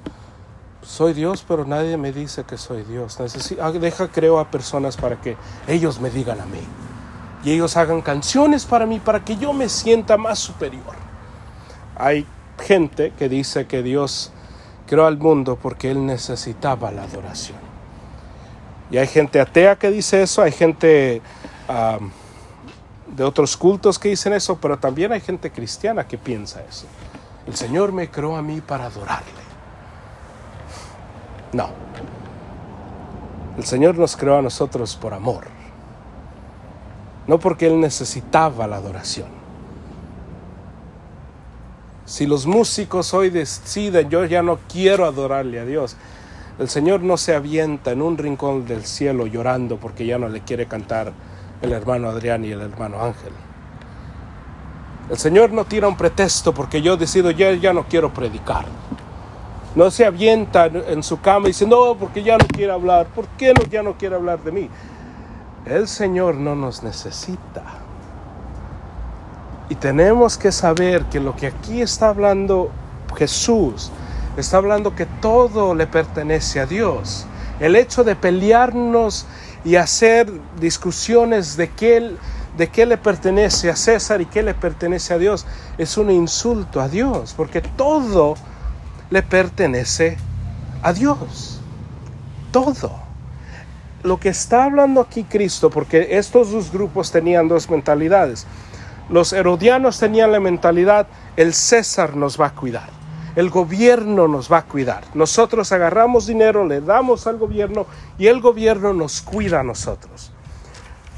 [0.82, 3.18] soy Dios, pero nadie me dice que soy Dios.
[3.62, 5.38] Ah, deja creo a personas para que
[5.68, 6.62] ellos me digan a mí.
[7.44, 10.96] Y ellos hagan canciones para mí, para que yo me sienta más superior.
[11.96, 12.26] Hay
[12.66, 14.32] gente que dice que Dios
[14.88, 17.60] creó al mundo porque Él necesitaba la adoración.
[18.90, 21.22] Y hay gente atea que dice eso, hay gente
[23.16, 26.86] de otros cultos que dicen eso, pero también hay gente cristiana que piensa eso.
[27.46, 29.47] El Señor me creó a mí para adorarle.
[31.54, 31.70] No.
[33.58, 35.46] El Señor nos creó a nosotros por amor.
[37.26, 39.28] No porque Él necesitaba la adoración.
[42.06, 45.98] Si los músicos hoy deciden, yo ya no quiero adorarle a Dios,
[46.58, 50.42] el Señor no se avienta en un rincón del cielo llorando porque ya no le
[50.42, 51.12] quiere cantar
[51.62, 53.34] el hermano Adrián y el hermano Ángel.
[55.10, 58.66] El Señor no tira un pretexto porque yo decido ya, ya no quiero predicar.
[59.78, 63.06] No se avienta en su cama y dice, no, porque ya no quiere hablar.
[63.14, 64.70] ¿Por qué no, ya no quiere hablar de mí?
[65.68, 67.64] El Señor no nos necesita.
[69.70, 72.72] Y tenemos que saber que lo que aquí está hablando
[73.16, 73.92] Jesús
[74.36, 77.28] Está hablando que todo le pertenece a Dios.
[77.60, 79.28] El hecho de pelearnos
[79.64, 80.28] y hacer
[80.60, 82.16] discusiones de qué,
[82.58, 85.46] de qué le pertenece a César y qué le pertenece a Dios
[85.78, 88.36] es un insulto a Dios, porque todo
[89.10, 90.18] le pertenece
[90.82, 91.60] a Dios.
[92.52, 92.92] Todo.
[94.04, 98.46] Lo que está hablando aquí Cristo, porque estos dos grupos tenían dos mentalidades.
[99.10, 102.90] Los herodianos tenían la mentalidad, el César nos va a cuidar,
[103.38, 105.04] el gobierno nos va a cuidar.
[105.14, 107.86] Nosotros agarramos dinero, le damos al gobierno
[108.18, 110.32] y el gobierno nos cuida a nosotros.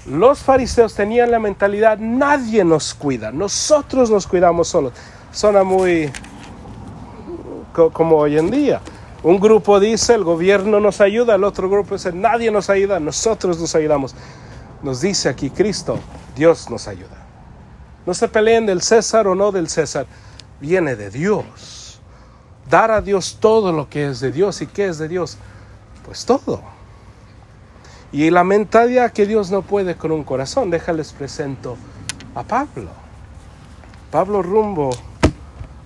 [0.06, 4.94] Los fariseos tenían la mentalidad, nadie nos cuida, nosotros nos cuidamos solos.
[5.32, 6.12] Suena muy
[7.94, 8.82] como hoy en día.
[9.24, 13.60] Un grupo dice, el gobierno nos ayuda, el otro grupo dice, nadie nos ayuda, nosotros
[13.60, 14.16] nos ayudamos.
[14.82, 16.00] Nos dice aquí Cristo,
[16.36, 17.26] Dios nos ayuda.
[18.06, 20.06] No se peleen del César o no del César,
[20.60, 22.00] viene de Dios.
[22.70, 24.62] Dar a Dios todo lo que es de Dios.
[24.62, 25.38] ¿Y qué es de Dios?
[26.06, 26.62] Pues todo.
[28.12, 31.78] Y la mentalidad que Dios no puede con un corazón, déjales presento
[32.36, 32.90] a Pablo.
[34.12, 34.92] Pablo rumbo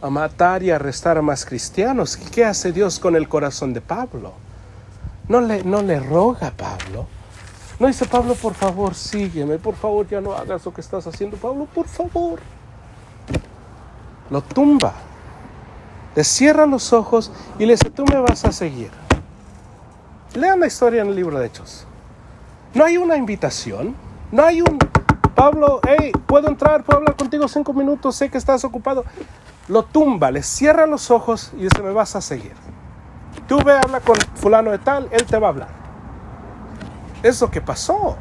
[0.04, 2.18] a matar y arrestar a más cristianos.
[2.18, 4.34] ¿Qué hace Dios con el corazón de Pablo?
[5.30, 7.08] No le, no le roga a Pablo.
[7.80, 11.38] No dice, Pablo, por favor, sígueme, por favor, ya no hagas lo que estás haciendo,
[11.38, 12.42] Pablo, por favor.
[14.30, 14.94] Lo tumba,
[16.16, 18.92] le cierra los ojos y le dice, tú me vas a seguir.
[20.34, 21.88] Lean la historia en el libro de Hechos.
[22.74, 23.96] No hay una invitación,
[24.34, 24.78] no hay un
[25.34, 29.06] Pablo, hey, puedo entrar, puedo hablar contigo cinco minutos, sé que estás ocupado.
[29.68, 32.54] Lo tumba, le cierra los ojos y dice, me vas a seguir.
[33.48, 35.70] Tú ve, habla con fulano de tal, él te va a hablar.
[37.22, 38.18] Es lo que pasó.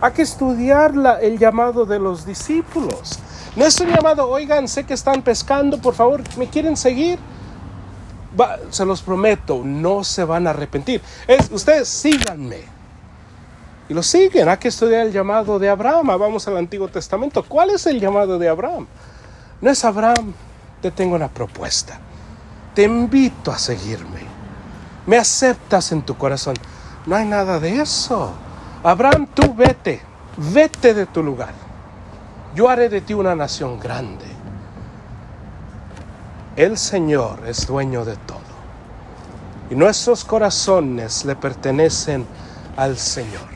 [0.00, 3.18] Hay que estudiar el llamado de los discípulos.
[3.54, 7.18] No es un llamado, oigan, sé que están pescando, por favor, ¿me quieren seguir?
[8.70, 11.02] se los prometo, no se van a arrepentir.
[11.26, 12.60] Es, ustedes síganme.
[13.88, 14.48] Y lo siguen.
[14.48, 16.06] Hay que estudiar el llamado de Abraham.
[16.06, 17.42] Vamos al Antiguo Testamento.
[17.42, 18.86] ¿Cuál es el llamado de Abraham?
[19.60, 20.32] No es Abraham,
[20.80, 21.98] te tengo una propuesta.
[22.74, 24.20] Te invito a seguirme.
[25.06, 26.54] Me aceptas en tu corazón.
[27.06, 28.32] No hay nada de eso.
[28.82, 30.00] Abraham, tú vete.
[30.36, 31.52] Vete de tu lugar.
[32.54, 34.24] Yo haré de ti una nación grande.
[36.56, 38.40] El Señor es dueño de todo.
[39.70, 42.26] Y nuestros corazones le pertenecen
[42.76, 43.48] al Señor.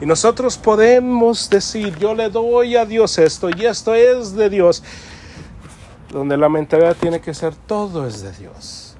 [0.00, 4.82] Y nosotros podemos decir, yo le doy a Dios esto y esto es de Dios,
[6.10, 8.96] donde la mentalidad tiene que ser todo es de Dios.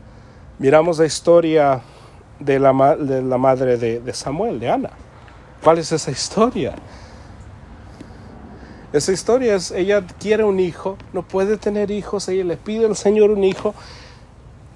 [0.58, 1.80] Miramos la historia
[2.38, 4.90] de la, de la madre de, de Samuel, de Ana.
[5.62, 6.74] ¿Cuál es esa historia?
[8.92, 12.96] Esa historia es, ella quiere un hijo, no puede tener hijos, ella le pide al
[12.96, 13.74] Señor un hijo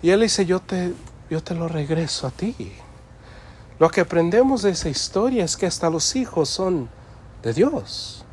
[0.02, 0.92] y él dice, yo te,
[1.30, 2.54] yo te lo regreso a ti.
[3.78, 6.88] Lo que aprendemos de esa historia es que hasta los hijos son
[7.42, 8.24] de Dios.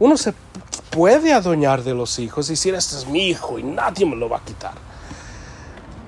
[0.00, 0.32] Uno se
[0.90, 4.28] puede adueñar de los hijos y decir, este es mi hijo y nadie me lo
[4.28, 4.74] va a quitar.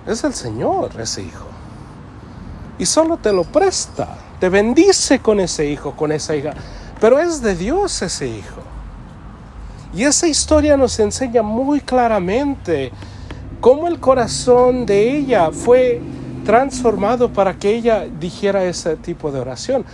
[0.07, 1.47] Es el Señor ese hijo.
[2.79, 6.55] Y solo te lo presta, te bendice con ese hijo, con esa hija.
[7.01, 8.63] Pero es de Dios ese hijo.
[9.95, 12.93] Y esa historia nos enseña muy claramente
[13.61, 16.01] cómo el corazón de ella fue
[16.45, 19.85] transformado para que ella dijera ese tipo de oración.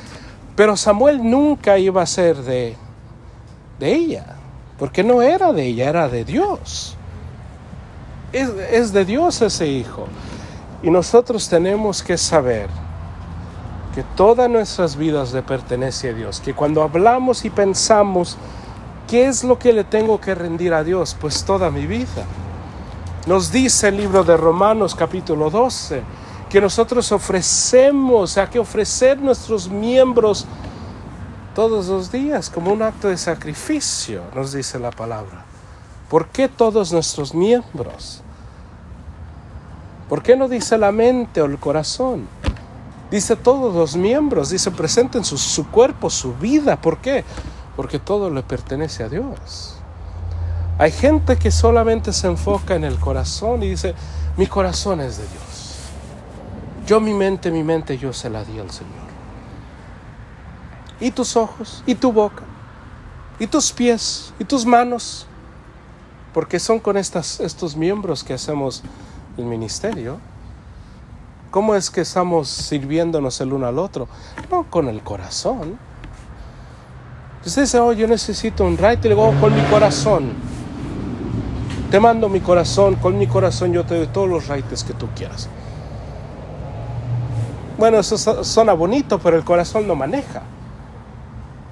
[0.54, 2.76] Pero Samuel nunca iba a ser de,
[3.78, 4.36] de ella,
[4.78, 6.96] porque no era de ella, era de Dios.
[8.32, 10.06] Es, es de Dios ese hijo.
[10.82, 12.68] Y nosotros tenemos que saber
[13.94, 18.36] que todas nuestras vidas le pertenece a Dios, que cuando hablamos y pensamos,
[19.08, 21.16] ¿qué es lo que le tengo que rendir a Dios?
[21.18, 22.26] Pues toda mi vida.
[23.26, 26.02] Nos dice el libro de Romanos capítulo 12,
[26.50, 30.46] que nosotros ofrecemos, hay que ofrecer nuestros miembros
[31.56, 35.46] todos los días como un acto de sacrificio, nos dice la palabra.
[36.10, 38.20] ¿Por qué todos nuestros miembros?
[40.06, 42.28] ¿Por qué no dice la mente o el corazón?
[43.10, 46.78] Dice todos los miembros, dice presenten su, su cuerpo, su vida.
[46.78, 47.24] ¿Por qué?
[47.74, 49.76] Porque todo le pertenece a Dios.
[50.76, 53.94] Hay gente que solamente se enfoca en el corazón y dice,
[54.36, 55.78] mi corazón es de Dios.
[56.86, 59.05] Yo mi mente, mi mente, yo se la di al Señor.
[61.00, 62.42] Y tus ojos, y tu boca,
[63.38, 65.26] y tus pies, y tus manos,
[66.32, 68.82] porque son con estas, estos miembros que hacemos
[69.36, 70.18] el ministerio.
[71.50, 74.08] ¿Cómo es que estamos sirviéndonos el uno al otro?
[74.50, 75.78] No con el corazón.
[77.44, 80.32] Usted dice, oh, yo necesito un right, y le digo, oh, con mi corazón.
[81.90, 85.06] Te mando mi corazón, con mi corazón yo te doy todos los rights que tú
[85.14, 85.48] quieras.
[87.78, 90.42] Bueno, eso suena bonito, pero el corazón no maneja.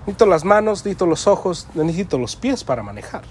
[0.07, 3.23] Necesito las manos, necesito los ojos, necesito los pies para manejar.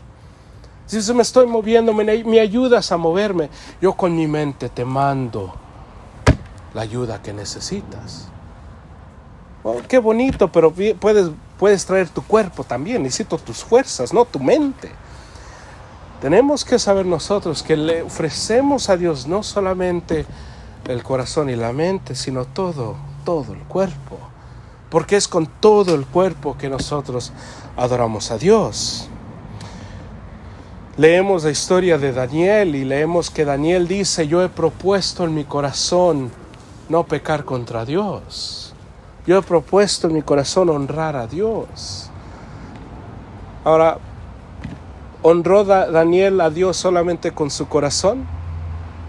[0.88, 3.50] Si me estoy moviendo, me, me ayudas a moverme.
[3.80, 5.54] Yo con mi mente te mando
[6.74, 8.28] la ayuda que necesitas.
[9.64, 13.04] Oh, qué bonito, pero puedes, puedes traer tu cuerpo también.
[13.04, 14.92] Necesito tus fuerzas, no tu mente.
[16.22, 20.26] Tenemos que saber nosotros que le ofrecemos a Dios no solamente
[20.88, 24.33] el corazón y la mente, sino todo, todo el cuerpo
[24.94, 27.34] porque es con todo el cuerpo que nosotros
[27.76, 29.10] adoramos a Dios.
[30.98, 35.46] Leemos la historia de Daniel y leemos que Daniel dice, yo he propuesto en mi
[35.46, 36.30] corazón
[36.90, 38.76] no pecar contra Dios.
[39.26, 42.12] Yo he propuesto en mi corazón honrar a Dios.
[43.64, 43.98] Ahora,
[45.24, 48.28] ¿honró Daniel a Dios solamente con su corazón?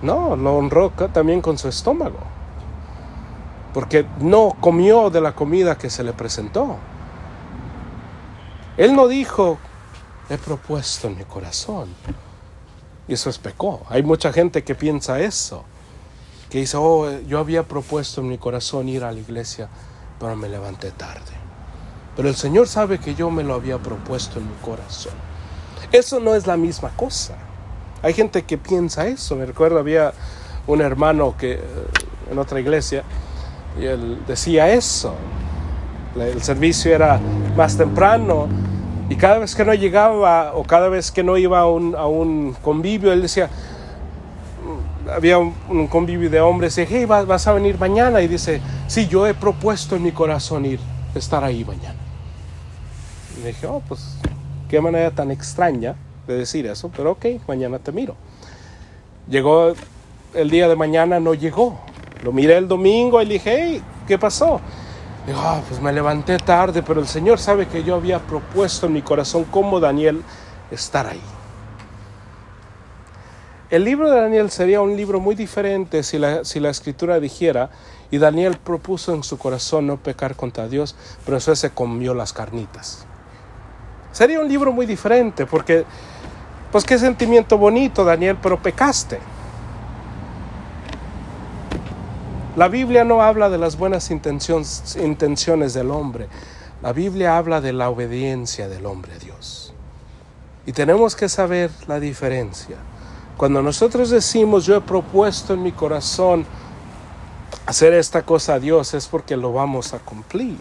[0.01, 2.21] No, lo honró también con su estómago
[3.75, 6.77] porque no comió de la comida que se le presentó.
[8.77, 9.59] Él no dijo,
[10.31, 11.89] he propuesto en mi corazón.
[13.09, 13.83] Y eso es pecó.
[13.91, 15.65] Hay mucha gente que piensa eso,
[16.49, 19.69] que dice, oh, yo había propuesto en mi corazón ir a la iglesia,
[20.21, 21.33] pero me levanté tarde.
[22.15, 25.15] Pero el Señor sabe que yo me lo había propuesto en mi corazón.
[25.91, 27.35] Eso no es la misma cosa.
[28.03, 29.35] Hay gente que piensa eso.
[29.35, 30.13] Me recuerdo, había
[30.69, 31.61] un hermano que eh,
[32.31, 33.03] en otra iglesia
[33.81, 35.15] y él decía eso.
[36.17, 37.21] El servicio era
[37.57, 38.49] más temprano
[39.09, 43.13] y cada vez que no llegaba o cada vez que no iba a un, convivio,
[43.13, 48.23] él decía, mm, había un, convivio de hombres, y decía, hey, vas, a venir mañana.
[48.23, 50.81] Y dice, sí, yo he propuesto en mi corazón ir,
[51.15, 51.99] estar ahí mañana.
[53.39, 54.17] Y dije, oh, pues,
[54.69, 55.97] qué manera tan extraña
[56.27, 58.17] de decir eso, pero ok, mañana te miro.
[59.29, 59.75] Llegó
[60.33, 61.79] el día de mañana, no llegó.
[62.25, 64.61] Lo miré el domingo y le dije, hey, ¿qué pasó?
[65.27, 68.95] Digo, ah, pues me levanté tarde, pero el Señor sabe que yo había propuesto en
[68.95, 70.23] mi corazón como Daniel
[70.71, 71.21] estar ahí.
[73.71, 77.71] El libro de Daniel sería un libro muy diferente si la, si la escritura dijera,
[78.11, 80.95] y Daniel propuso en su corazón no pecar contra Dios,
[81.25, 83.07] pero eso se comió las carnitas.
[84.13, 85.85] Sería un libro muy diferente, porque,
[86.71, 89.19] pues qué sentimiento bonito, Daniel, pero pecaste.
[92.57, 96.29] La Biblia no habla de las buenas intenciones, del hombre.
[96.83, 99.73] La Biblia habla de la obediencia del hombre a Dios.
[100.65, 102.77] Y tenemos que saber la diferencia.
[103.37, 106.47] Cuando nosotros decimos yo he propuesto en mi corazón
[107.67, 110.59] hacer esta cosa a Dios es porque lo vamos a cumplir.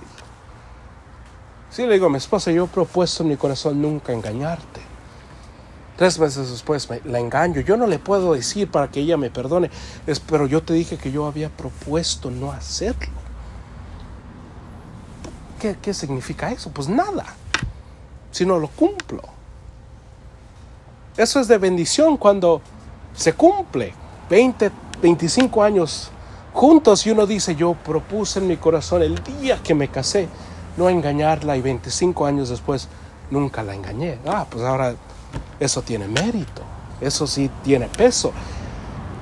[1.70, 4.93] Si le digo a mi esposa, yo he propuesto en mi corazón nunca engañarte.
[5.98, 7.62] Tres meses después la engaño.
[7.62, 9.70] Yo no le puedo decir para que ella me perdone,
[10.28, 13.22] pero yo te dije que yo había propuesto no hacerlo.
[15.60, 16.72] ¿Qué, qué significa eso?
[16.72, 17.26] Pues nada,
[18.32, 19.22] si no lo cumplo.
[21.16, 22.62] Eso es de bendición cuando
[23.16, 23.94] se cumple
[24.30, 24.72] 20,
[25.02, 26.10] 25 años
[26.54, 30.28] juntos y uno dice, yo propuse en mi corazón el día que me casé
[30.78, 32.88] no engañarla y 25 años después
[33.30, 34.18] nunca la engañé.
[34.26, 34.96] Ah, pues ahora
[35.64, 36.62] eso tiene mérito,
[37.02, 38.32] eso sí tiene peso.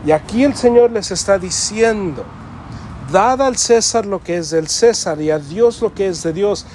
[0.06, 2.24] Y aquí el Señor les está diciendo,
[3.12, 6.34] dad al César lo que es del César y a Dios lo que es de
[6.34, 6.66] Dios,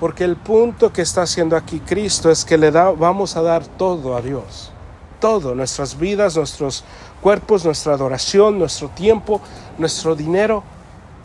[0.00, 3.64] porque el punto que está haciendo aquí Cristo es que le da, vamos a dar
[3.64, 4.72] todo a Dios,
[5.20, 6.84] todo, nuestras vidas, nuestros
[7.20, 9.40] cuerpos, nuestra adoración, nuestro tiempo,
[9.78, 10.64] nuestro dinero,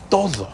[0.08, 0.48] todo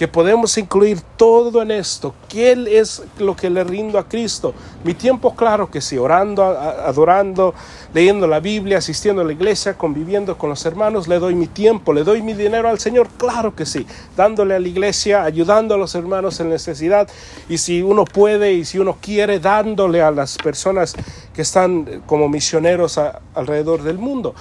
[0.00, 2.14] que podemos incluir todo en esto.
[2.26, 4.54] ¿Qué es lo que le rindo a Cristo?
[4.82, 7.52] Mi tiempo, claro que sí, orando, adorando,
[7.92, 11.92] leyendo la Biblia, asistiendo a la iglesia, conviviendo con los hermanos, le doy mi tiempo,
[11.92, 13.86] le doy mi dinero al Señor, claro que sí,
[14.16, 17.06] dándole a la iglesia, ayudando a los hermanos en necesidad
[17.50, 20.94] y si uno puede y si uno quiere, dándole a las personas
[21.34, 22.98] que están como misioneros
[23.34, 24.34] alrededor del mundo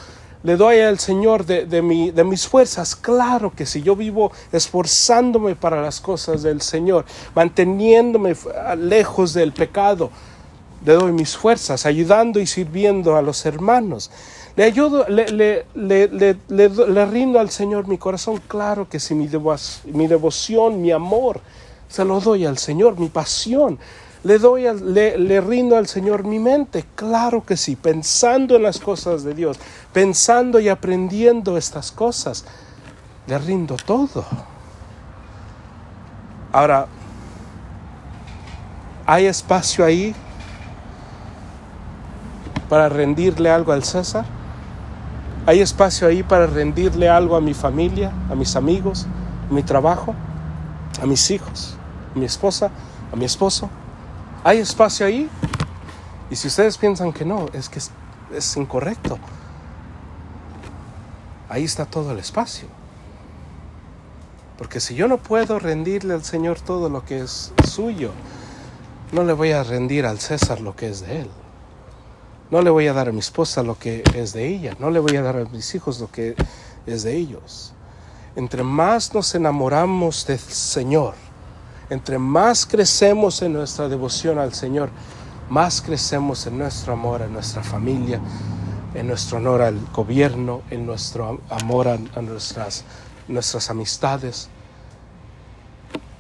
[0.43, 2.95] le doy al Señor de, de, de, mis fuerzas.
[2.95, 8.35] Claro que si yo vivo esforzándome para las cosas del Señor, manteniéndome
[8.77, 10.09] lejos del pecado,
[10.85, 14.11] le doy mis fuerzas, ayudando y sirviendo a los hermanos.
[14.55, 18.41] Le ayudo, le, le, le, le rindo al Señor mi corazón.
[18.47, 19.29] Claro que si mi,
[19.85, 21.41] mi devoción, mi amor,
[21.89, 23.77] se lo doy al Señor, mi pasión.
[24.23, 26.85] ¿Le, doy le, rindo al Señor mi mente?
[26.95, 29.57] Claro que sí, pensando en las cosas de Dios,
[29.93, 32.45] pensando y aprendiendo estas cosas,
[33.27, 34.25] le rindo todo.
[36.51, 36.87] Ahora,
[39.05, 40.13] ¿hay espacio ahí
[42.67, 44.25] para rendirle algo al César?
[45.45, 49.07] ¿Hay espacio ahí para rendirle algo a mi familia, a mis amigos,
[49.49, 50.13] mi trabajo,
[51.01, 51.77] a mis hijos,
[52.13, 52.69] a mi esposa?
[53.11, 53.69] a mi esposo.
[54.49, 55.29] ¿Hay espacio ahí?
[56.31, 57.77] Y si ustedes piensan que no, es que
[58.35, 59.19] es, incorrecto.
[61.47, 62.67] Ahí está todo el espacio.
[64.57, 68.09] Porque si yo no puedo rendirle al Señor todo lo que es suyo,
[69.11, 71.29] no le voy a rendir al César lo que es de él.
[72.49, 74.75] No le voy a dar a mi esposa lo que es de ella.
[74.79, 76.35] No le voy a dar a mis hijos lo que
[76.87, 77.73] es de ellos.
[78.35, 81.13] Entre más nos enamoramos del Señor,
[81.89, 84.89] entre más crecemos en nuestra devoción al Señor,
[85.49, 88.19] más crecemos en nuestro amor a nuestra familia,
[88.93, 92.83] en nuestro honor al gobierno, en nuestro amor a, nuestras,
[93.69, 94.49] amistades.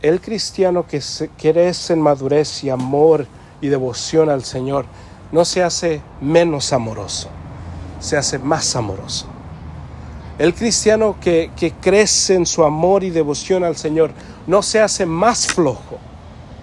[0.01, 1.01] El cristiano que
[1.37, 3.27] crece en madurez y amor
[3.61, 4.85] y devoción al Señor
[5.31, 7.29] no se hace menos amoroso,
[7.99, 9.27] se hace más amoroso.
[10.39, 14.11] El cristiano que, crece en su amor y devoción al Señor
[14.47, 15.99] no se hace más flojo,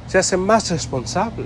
[0.09, 1.45] se hace más responsable.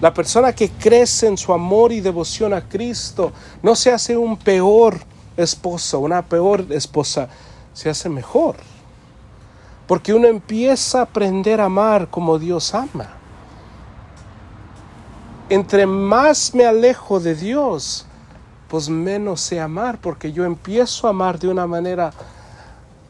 [0.00, 3.32] La persona que crece en su amor y devoción a Cristo
[3.62, 4.98] no se hace un peor
[5.36, 7.28] esposo, una peor esposa,
[7.72, 8.56] se hace mejor.
[9.86, 13.08] Porque uno empieza a aprender a amar como Dios ama.
[15.48, 18.07] Entre más me alejo de Dios,
[18.68, 22.12] pues menos sé amar, porque yo empiezo a amar de una manera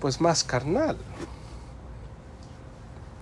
[0.01, 0.97] pues más carnal.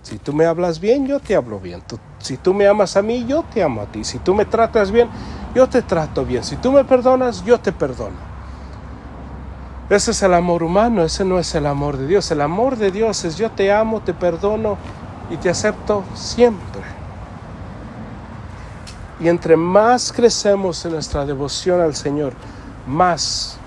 [0.03, 1.83] Si tú me hablas bien, yo te hablo bien.
[2.19, 4.03] si tú me amas a mí, yo te amo a ti.
[4.05, 5.09] Si tú me tratas bien,
[5.53, 6.43] yo te trato bien.
[6.43, 8.15] Si tú me perdonas, yo te perdono.
[9.89, 12.29] Ese es el amor humano, ese no es el amor de Dios.
[12.31, 14.77] El amor de Dios es yo te amo, te perdono
[15.29, 16.76] y te acepto siempre.
[19.19, 22.33] Y entre más crecemos en nuestra devoción al Señor,
[22.85, 23.57] más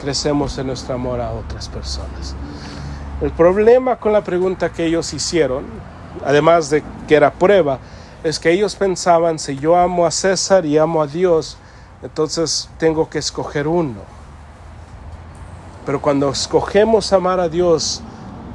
[0.00, 2.34] crecemos en nuestro amor a otras personas.
[3.20, 5.64] El problema con la pregunta que ellos hicieron,
[6.24, 7.78] además de que era prueba,
[8.22, 11.56] es que ellos pensaban, si yo amo a César y amo a Dios,
[12.02, 14.00] entonces tengo que escoger uno.
[15.86, 18.02] Pero cuando escogemos amar a Dios,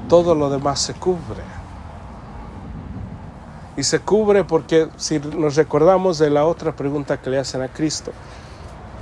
[0.09, 1.50] todo lo demás se cubre.
[3.81, 7.67] Y se cubre porque si nos recordamos de la otra pregunta que le hacen a
[7.67, 8.11] Cristo,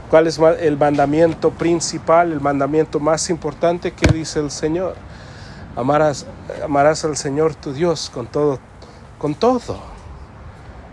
[0.09, 4.95] ¿cuál es el mandamiento principal, el mandamiento más importante que dice el Señor?
[5.75, 6.25] Amarás,
[6.63, 8.57] amarás al Señor tu Dios con todo,
[9.17, 9.81] con todo.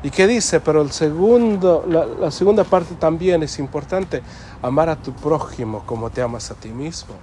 [0.03, 0.59] ¿Y qué dice?
[0.59, 4.21] Pero el segundo, la, la segunda parte también es importante,
[4.63, 7.15] amar a tu prójimo como te amas a ti mismo.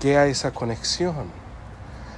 [0.00, 1.26] Que hay esa conexión.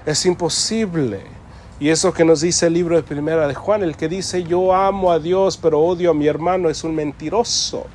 [0.06, 1.33] Es imposible
[1.80, 4.72] y eso que nos dice el libro de Primera de Juan, el que dice yo
[4.72, 7.86] amo a Dios pero odio a mi hermano es un mentiroso.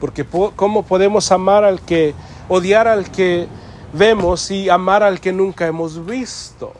[0.00, 2.14] Porque ¿cómo podemos amar al que,
[2.48, 3.48] odiar al que
[3.92, 6.72] vemos y amar al que nunca hemos visto?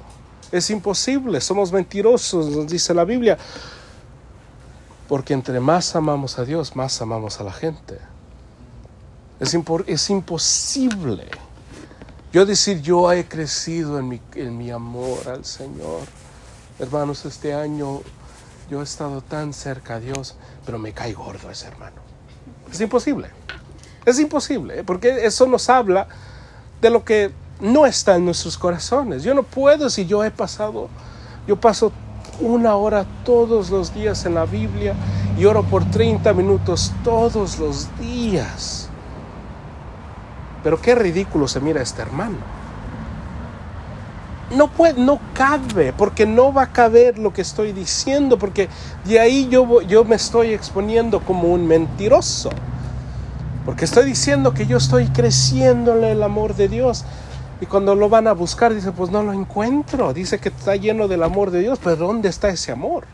[0.53, 3.39] Es imposible, somos mentirosos, nos dice la Biblia.
[5.09, 7.99] Porque entre más amamos a Dios, más amamos a la gente.
[9.41, 11.25] Es, es imposible.
[12.33, 16.01] Yo decir, yo he crecido en mi, en mi amor al Señor
[16.79, 18.03] Hermanos, este año
[18.71, 20.35] yo he estado tan cerca a Dios,
[20.67, 21.97] pero me cae gordo ese hermano.
[22.71, 23.31] Es imposible.
[24.05, 24.85] Es imposible, ¿eh?
[24.85, 26.07] porque eso nos habla
[26.83, 29.23] de lo que no está en nuestros corazones.
[29.23, 30.89] Yo no puedo si yo he pasado,
[31.47, 31.93] yo paso
[32.41, 34.95] una hora todos los días en la Biblia
[35.39, 38.91] y oro por 30 minutos todos los días.
[40.63, 42.66] Pero qué ridículo se mira este hermano
[44.51, 48.69] no puede, no cabe, porque no va a caber lo que estoy diciendo, porque
[49.05, 52.51] de ahí yo, yo me estoy exponiendo como un mentiroso.
[53.65, 57.05] Porque estoy diciendo que yo estoy creciendo en el amor de Dios.
[57.61, 60.13] Y cuando lo van a buscar, dice, pues no lo encuentro.
[60.13, 63.07] Dice que está lleno del amor de Dios, pero ¿dónde está ese amor?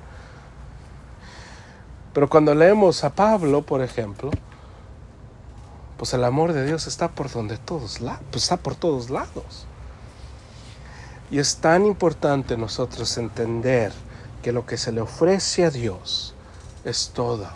[2.12, 4.30] Pero cuando leemos a Pablo, por ejemplo,
[5.96, 9.66] pues el amor de Dios está por donde todos pues está por todos lados.
[11.32, 13.90] Y es tan importante nosotros entender
[14.42, 16.34] que lo que se le ofrece a Dios
[16.84, 17.46] es todo.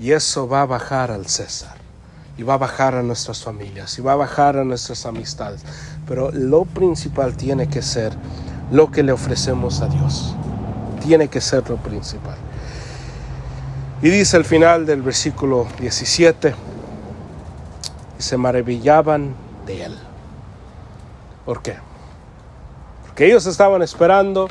[0.00, 1.76] Y eso va a bajar al César.
[2.38, 3.98] Y va a bajar a nuestras familias.
[3.98, 5.62] Y va a bajar a nuestras amistades.
[6.08, 8.14] Pero lo principal tiene que ser
[8.72, 10.34] lo que le ofrecemos a Dios.
[11.02, 12.38] Tiene que ser lo principal.
[14.00, 16.54] Y dice al final del versículo 17,
[18.16, 19.34] se maravillaban
[19.66, 19.98] de él.
[21.44, 21.76] ¿Por qué?
[23.14, 24.48] Que ellos estaban esperando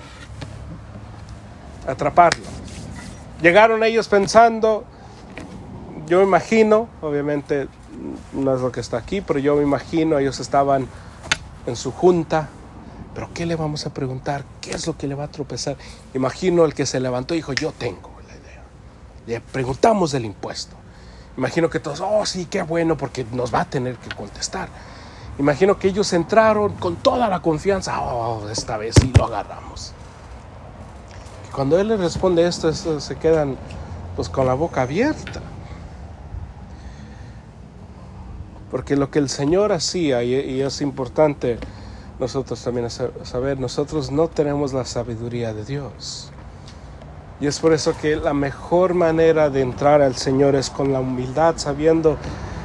[1.88, 2.46] atraparlo.
[3.42, 4.86] Llegaron ellos pensando,
[6.08, 7.68] yo imagino, obviamente
[8.32, 10.88] no es lo que está aquí, pero yo me imagino, ellos estaban
[11.66, 12.50] en su junta
[13.14, 14.44] Pero ¿qué le vamos a preguntar?
[14.60, 15.78] ¿Qué es lo que le va a tropezar?
[16.14, 18.64] Imagino el que se levantó y dijo, yo tengo la idea.
[19.28, 20.76] Le preguntamos del impuesto.
[21.38, 24.70] Imagino que todos, oh sí, qué bueno, porque nos va a tener que contestar.
[25.40, 29.94] Imagino que ellos entraron con toda la confianza, oh, esta vez sí lo agarramos.
[31.56, 33.58] cuando él le responde esto, se quedan
[34.16, 35.42] pues con la boca abierta.
[38.70, 41.60] Porque lo que el Señor hacía, y, es importante
[42.20, 46.32] nosotros también saber, nosotros no tenemos la sabiduría de Dios.
[47.40, 51.00] Y es por eso que la mejor manera de entrar al Señor es con la
[51.00, 52.18] humildad, sabiendo,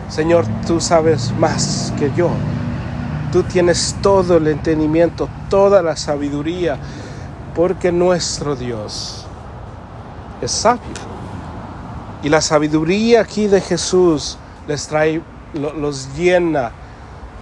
[0.08, 2.30] Señor, tú sabes más que yo.
[3.32, 6.78] Tú tienes todo el entendimiento, toda la sabiduría,
[7.54, 9.26] porque nuestro Dios
[10.40, 10.82] es sabio.
[12.22, 15.22] Y la sabiduría aquí de Jesús les trae
[15.54, 16.72] los llena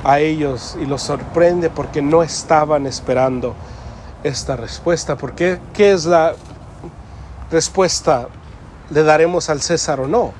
[0.04, 3.54] a ellos y los sorprende porque no estaban esperando
[4.22, 5.16] esta respuesta.
[5.16, 6.34] Porque ¿qué es la
[7.50, 8.28] respuesta?
[8.90, 10.32] ¿Le daremos al César o no?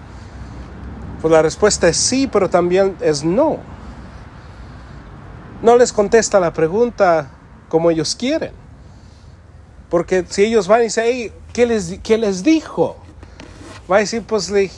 [1.21, 3.59] Pues la respuesta es sí, pero también es no.
[5.63, 7.31] No les contesta la pregunta
[7.69, 8.53] como ellos quieren.
[9.89, 12.97] Porque si ellos van y dicen, ¿qué, les, ¿qué les dijo?
[13.91, 14.71] Va a decir, pues le,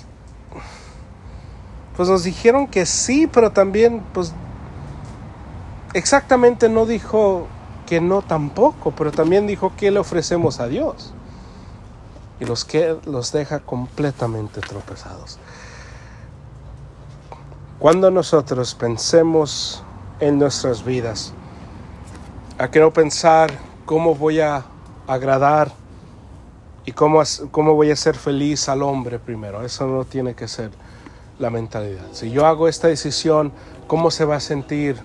[1.97, 4.33] pues nos dijeron que sí, pero también, pues,
[5.95, 7.49] exactamente no dijo
[7.87, 11.13] que no tampoco, pero también dijo que le ofrecemos a Dios.
[12.39, 15.41] Y los que los deja completamente tropezados.
[17.79, 19.83] Cuando nosotros pensemos
[20.21, 21.33] en nuestras vidas,
[22.59, 23.51] a que no pensar
[23.85, 24.65] cómo voy a
[25.07, 25.73] agradar
[26.85, 29.63] y cómo, cómo voy a ser feliz al hombre primero.
[29.63, 30.71] Eso no tiene que ser
[31.39, 32.07] la mentalidad.
[32.13, 33.53] Si yo hago esta decisión,
[33.87, 34.97] ¿cómo se va a sentir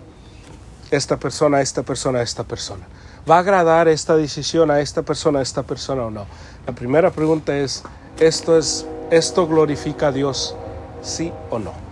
[0.92, 2.86] esta persona, esta persona, esta persona?
[3.30, 6.26] ¿Va a agradar esta decisión a esta persona, a esta persona o no?
[6.66, 7.84] La primera pregunta es,
[8.20, 10.56] ¿esto, es, esto glorifica a Dios,
[11.02, 11.83] sí o no?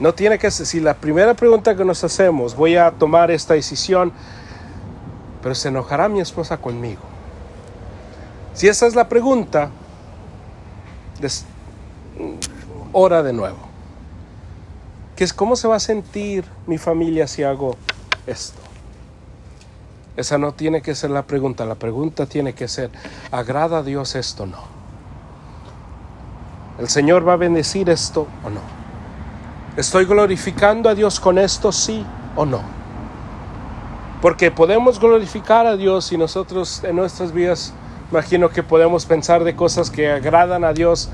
[0.00, 3.54] No tiene que ser, si la primera pregunta que nos hacemos, voy a tomar esta
[3.54, 4.12] decisión,
[5.42, 7.02] pero se enojará mi esposa conmigo.
[8.54, 9.70] Si esa es la pregunta,
[12.92, 13.58] ora de nuevo.
[15.16, 17.76] Que es cómo se va a sentir mi familia si hago
[18.26, 18.60] esto.
[20.16, 22.90] Esa no tiene que ser la pregunta, la pregunta tiene que ser,
[23.30, 24.62] ¿agrada a Dios esto o no?
[26.78, 28.77] ¿El Señor va a bendecir esto o no?
[29.78, 32.04] ¿Estoy glorificando a Dios con esto, sí
[32.34, 32.62] o no?
[34.20, 37.72] Porque podemos glorificar a Dios y nosotros en nuestras vidas,
[38.10, 41.10] imagino que podemos pensar de cosas que agradan a Dios,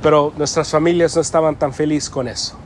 [0.00, 2.56] pero nuestras familias no estaban tan felices con eso.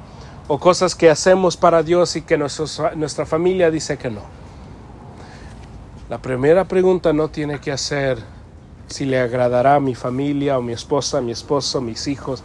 [0.47, 4.23] O cosas que hacemos para Dios y que nuestra familia dice que no.
[6.09, 8.19] La primera pregunta no tiene que ser
[8.87, 12.45] si le agradará a mi familia o mi esposa, mi esposo, mis hijos.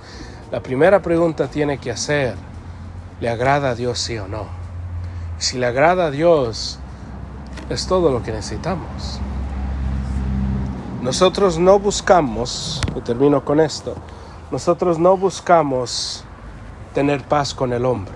[0.51, 2.33] La primera pregunta tiene que ser,
[3.19, 4.45] ¿le agrada a Dios sí o no?
[5.37, 6.79] Si le agrada a Dios,
[7.69, 9.19] es todo lo que necesitamos.
[11.01, 13.95] Nosotros no buscamos, y termino con esto,
[14.51, 16.23] nosotros no buscamos
[16.93, 18.15] tener paz con el hombre.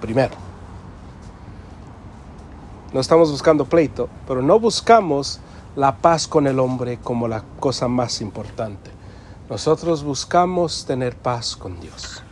[0.00, 0.34] Primero.
[2.92, 5.40] No estamos buscando pleito, pero no buscamos
[5.76, 8.90] la paz con el hombre como la cosa más importante.
[9.48, 12.22] Nosotros buscamos tener paz con Dios.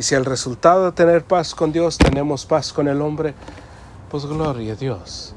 [0.00, 3.34] Y si el resultado de tener paz con Dios tenemos paz con el hombre,
[4.10, 5.34] pues gloria a Dios.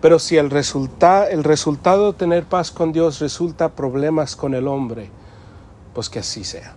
[0.00, 5.10] Pero si el, el resultado de tener paz con Dios resulta problemas con el hombre,
[5.94, 6.74] pues que así sea.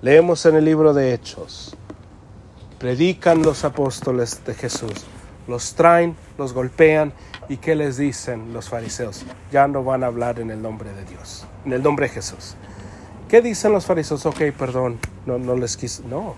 [0.00, 1.74] Leemos en el libro de Hechos,
[2.78, 5.06] predican los apóstoles de Jesús,
[5.48, 7.12] los traen, los golpean
[7.48, 9.24] y ¿qué les dicen los fariseos?
[9.50, 12.54] Ya no van a hablar en el nombre de Dios, en el nombre de Jesús.
[13.28, 14.24] ¿Qué dicen los fariseos?
[14.24, 16.34] Ok, perdón, no, no les quise, no.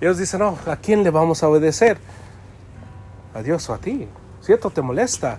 [0.00, 1.98] Ellos dicen, no, ¿a quién le vamos a obedecer?
[3.34, 4.06] ¿A Dios o a ti?
[4.40, 5.38] Si esto te molesta,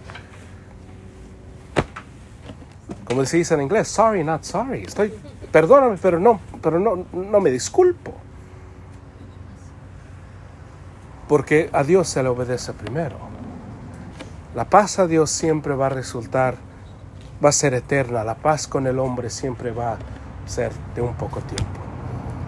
[3.06, 4.84] como se dice en inglés, sorry, not sorry.
[4.84, 5.14] Estoy,
[5.52, 8.14] perdóname, pero no, pero no, no me disculpo.
[11.28, 13.18] Porque a Dios se le obedece primero.
[14.56, 16.56] La paz a Dios siempre va a resultar,
[17.44, 18.24] va a ser eterna.
[18.24, 19.98] La paz con el hombre siempre va a
[20.50, 21.80] ser de un poco tiempo.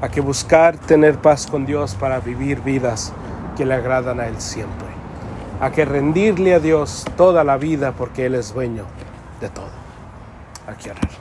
[0.02, 3.14] Hay que buscar tener paz con Dios para vivir vidas
[3.56, 4.92] que le agradan a Él siempre
[5.62, 8.86] a que rendirle a Dios toda la vida porque Él es dueño
[9.40, 9.70] de todo.
[10.68, 11.21] Aquí orar.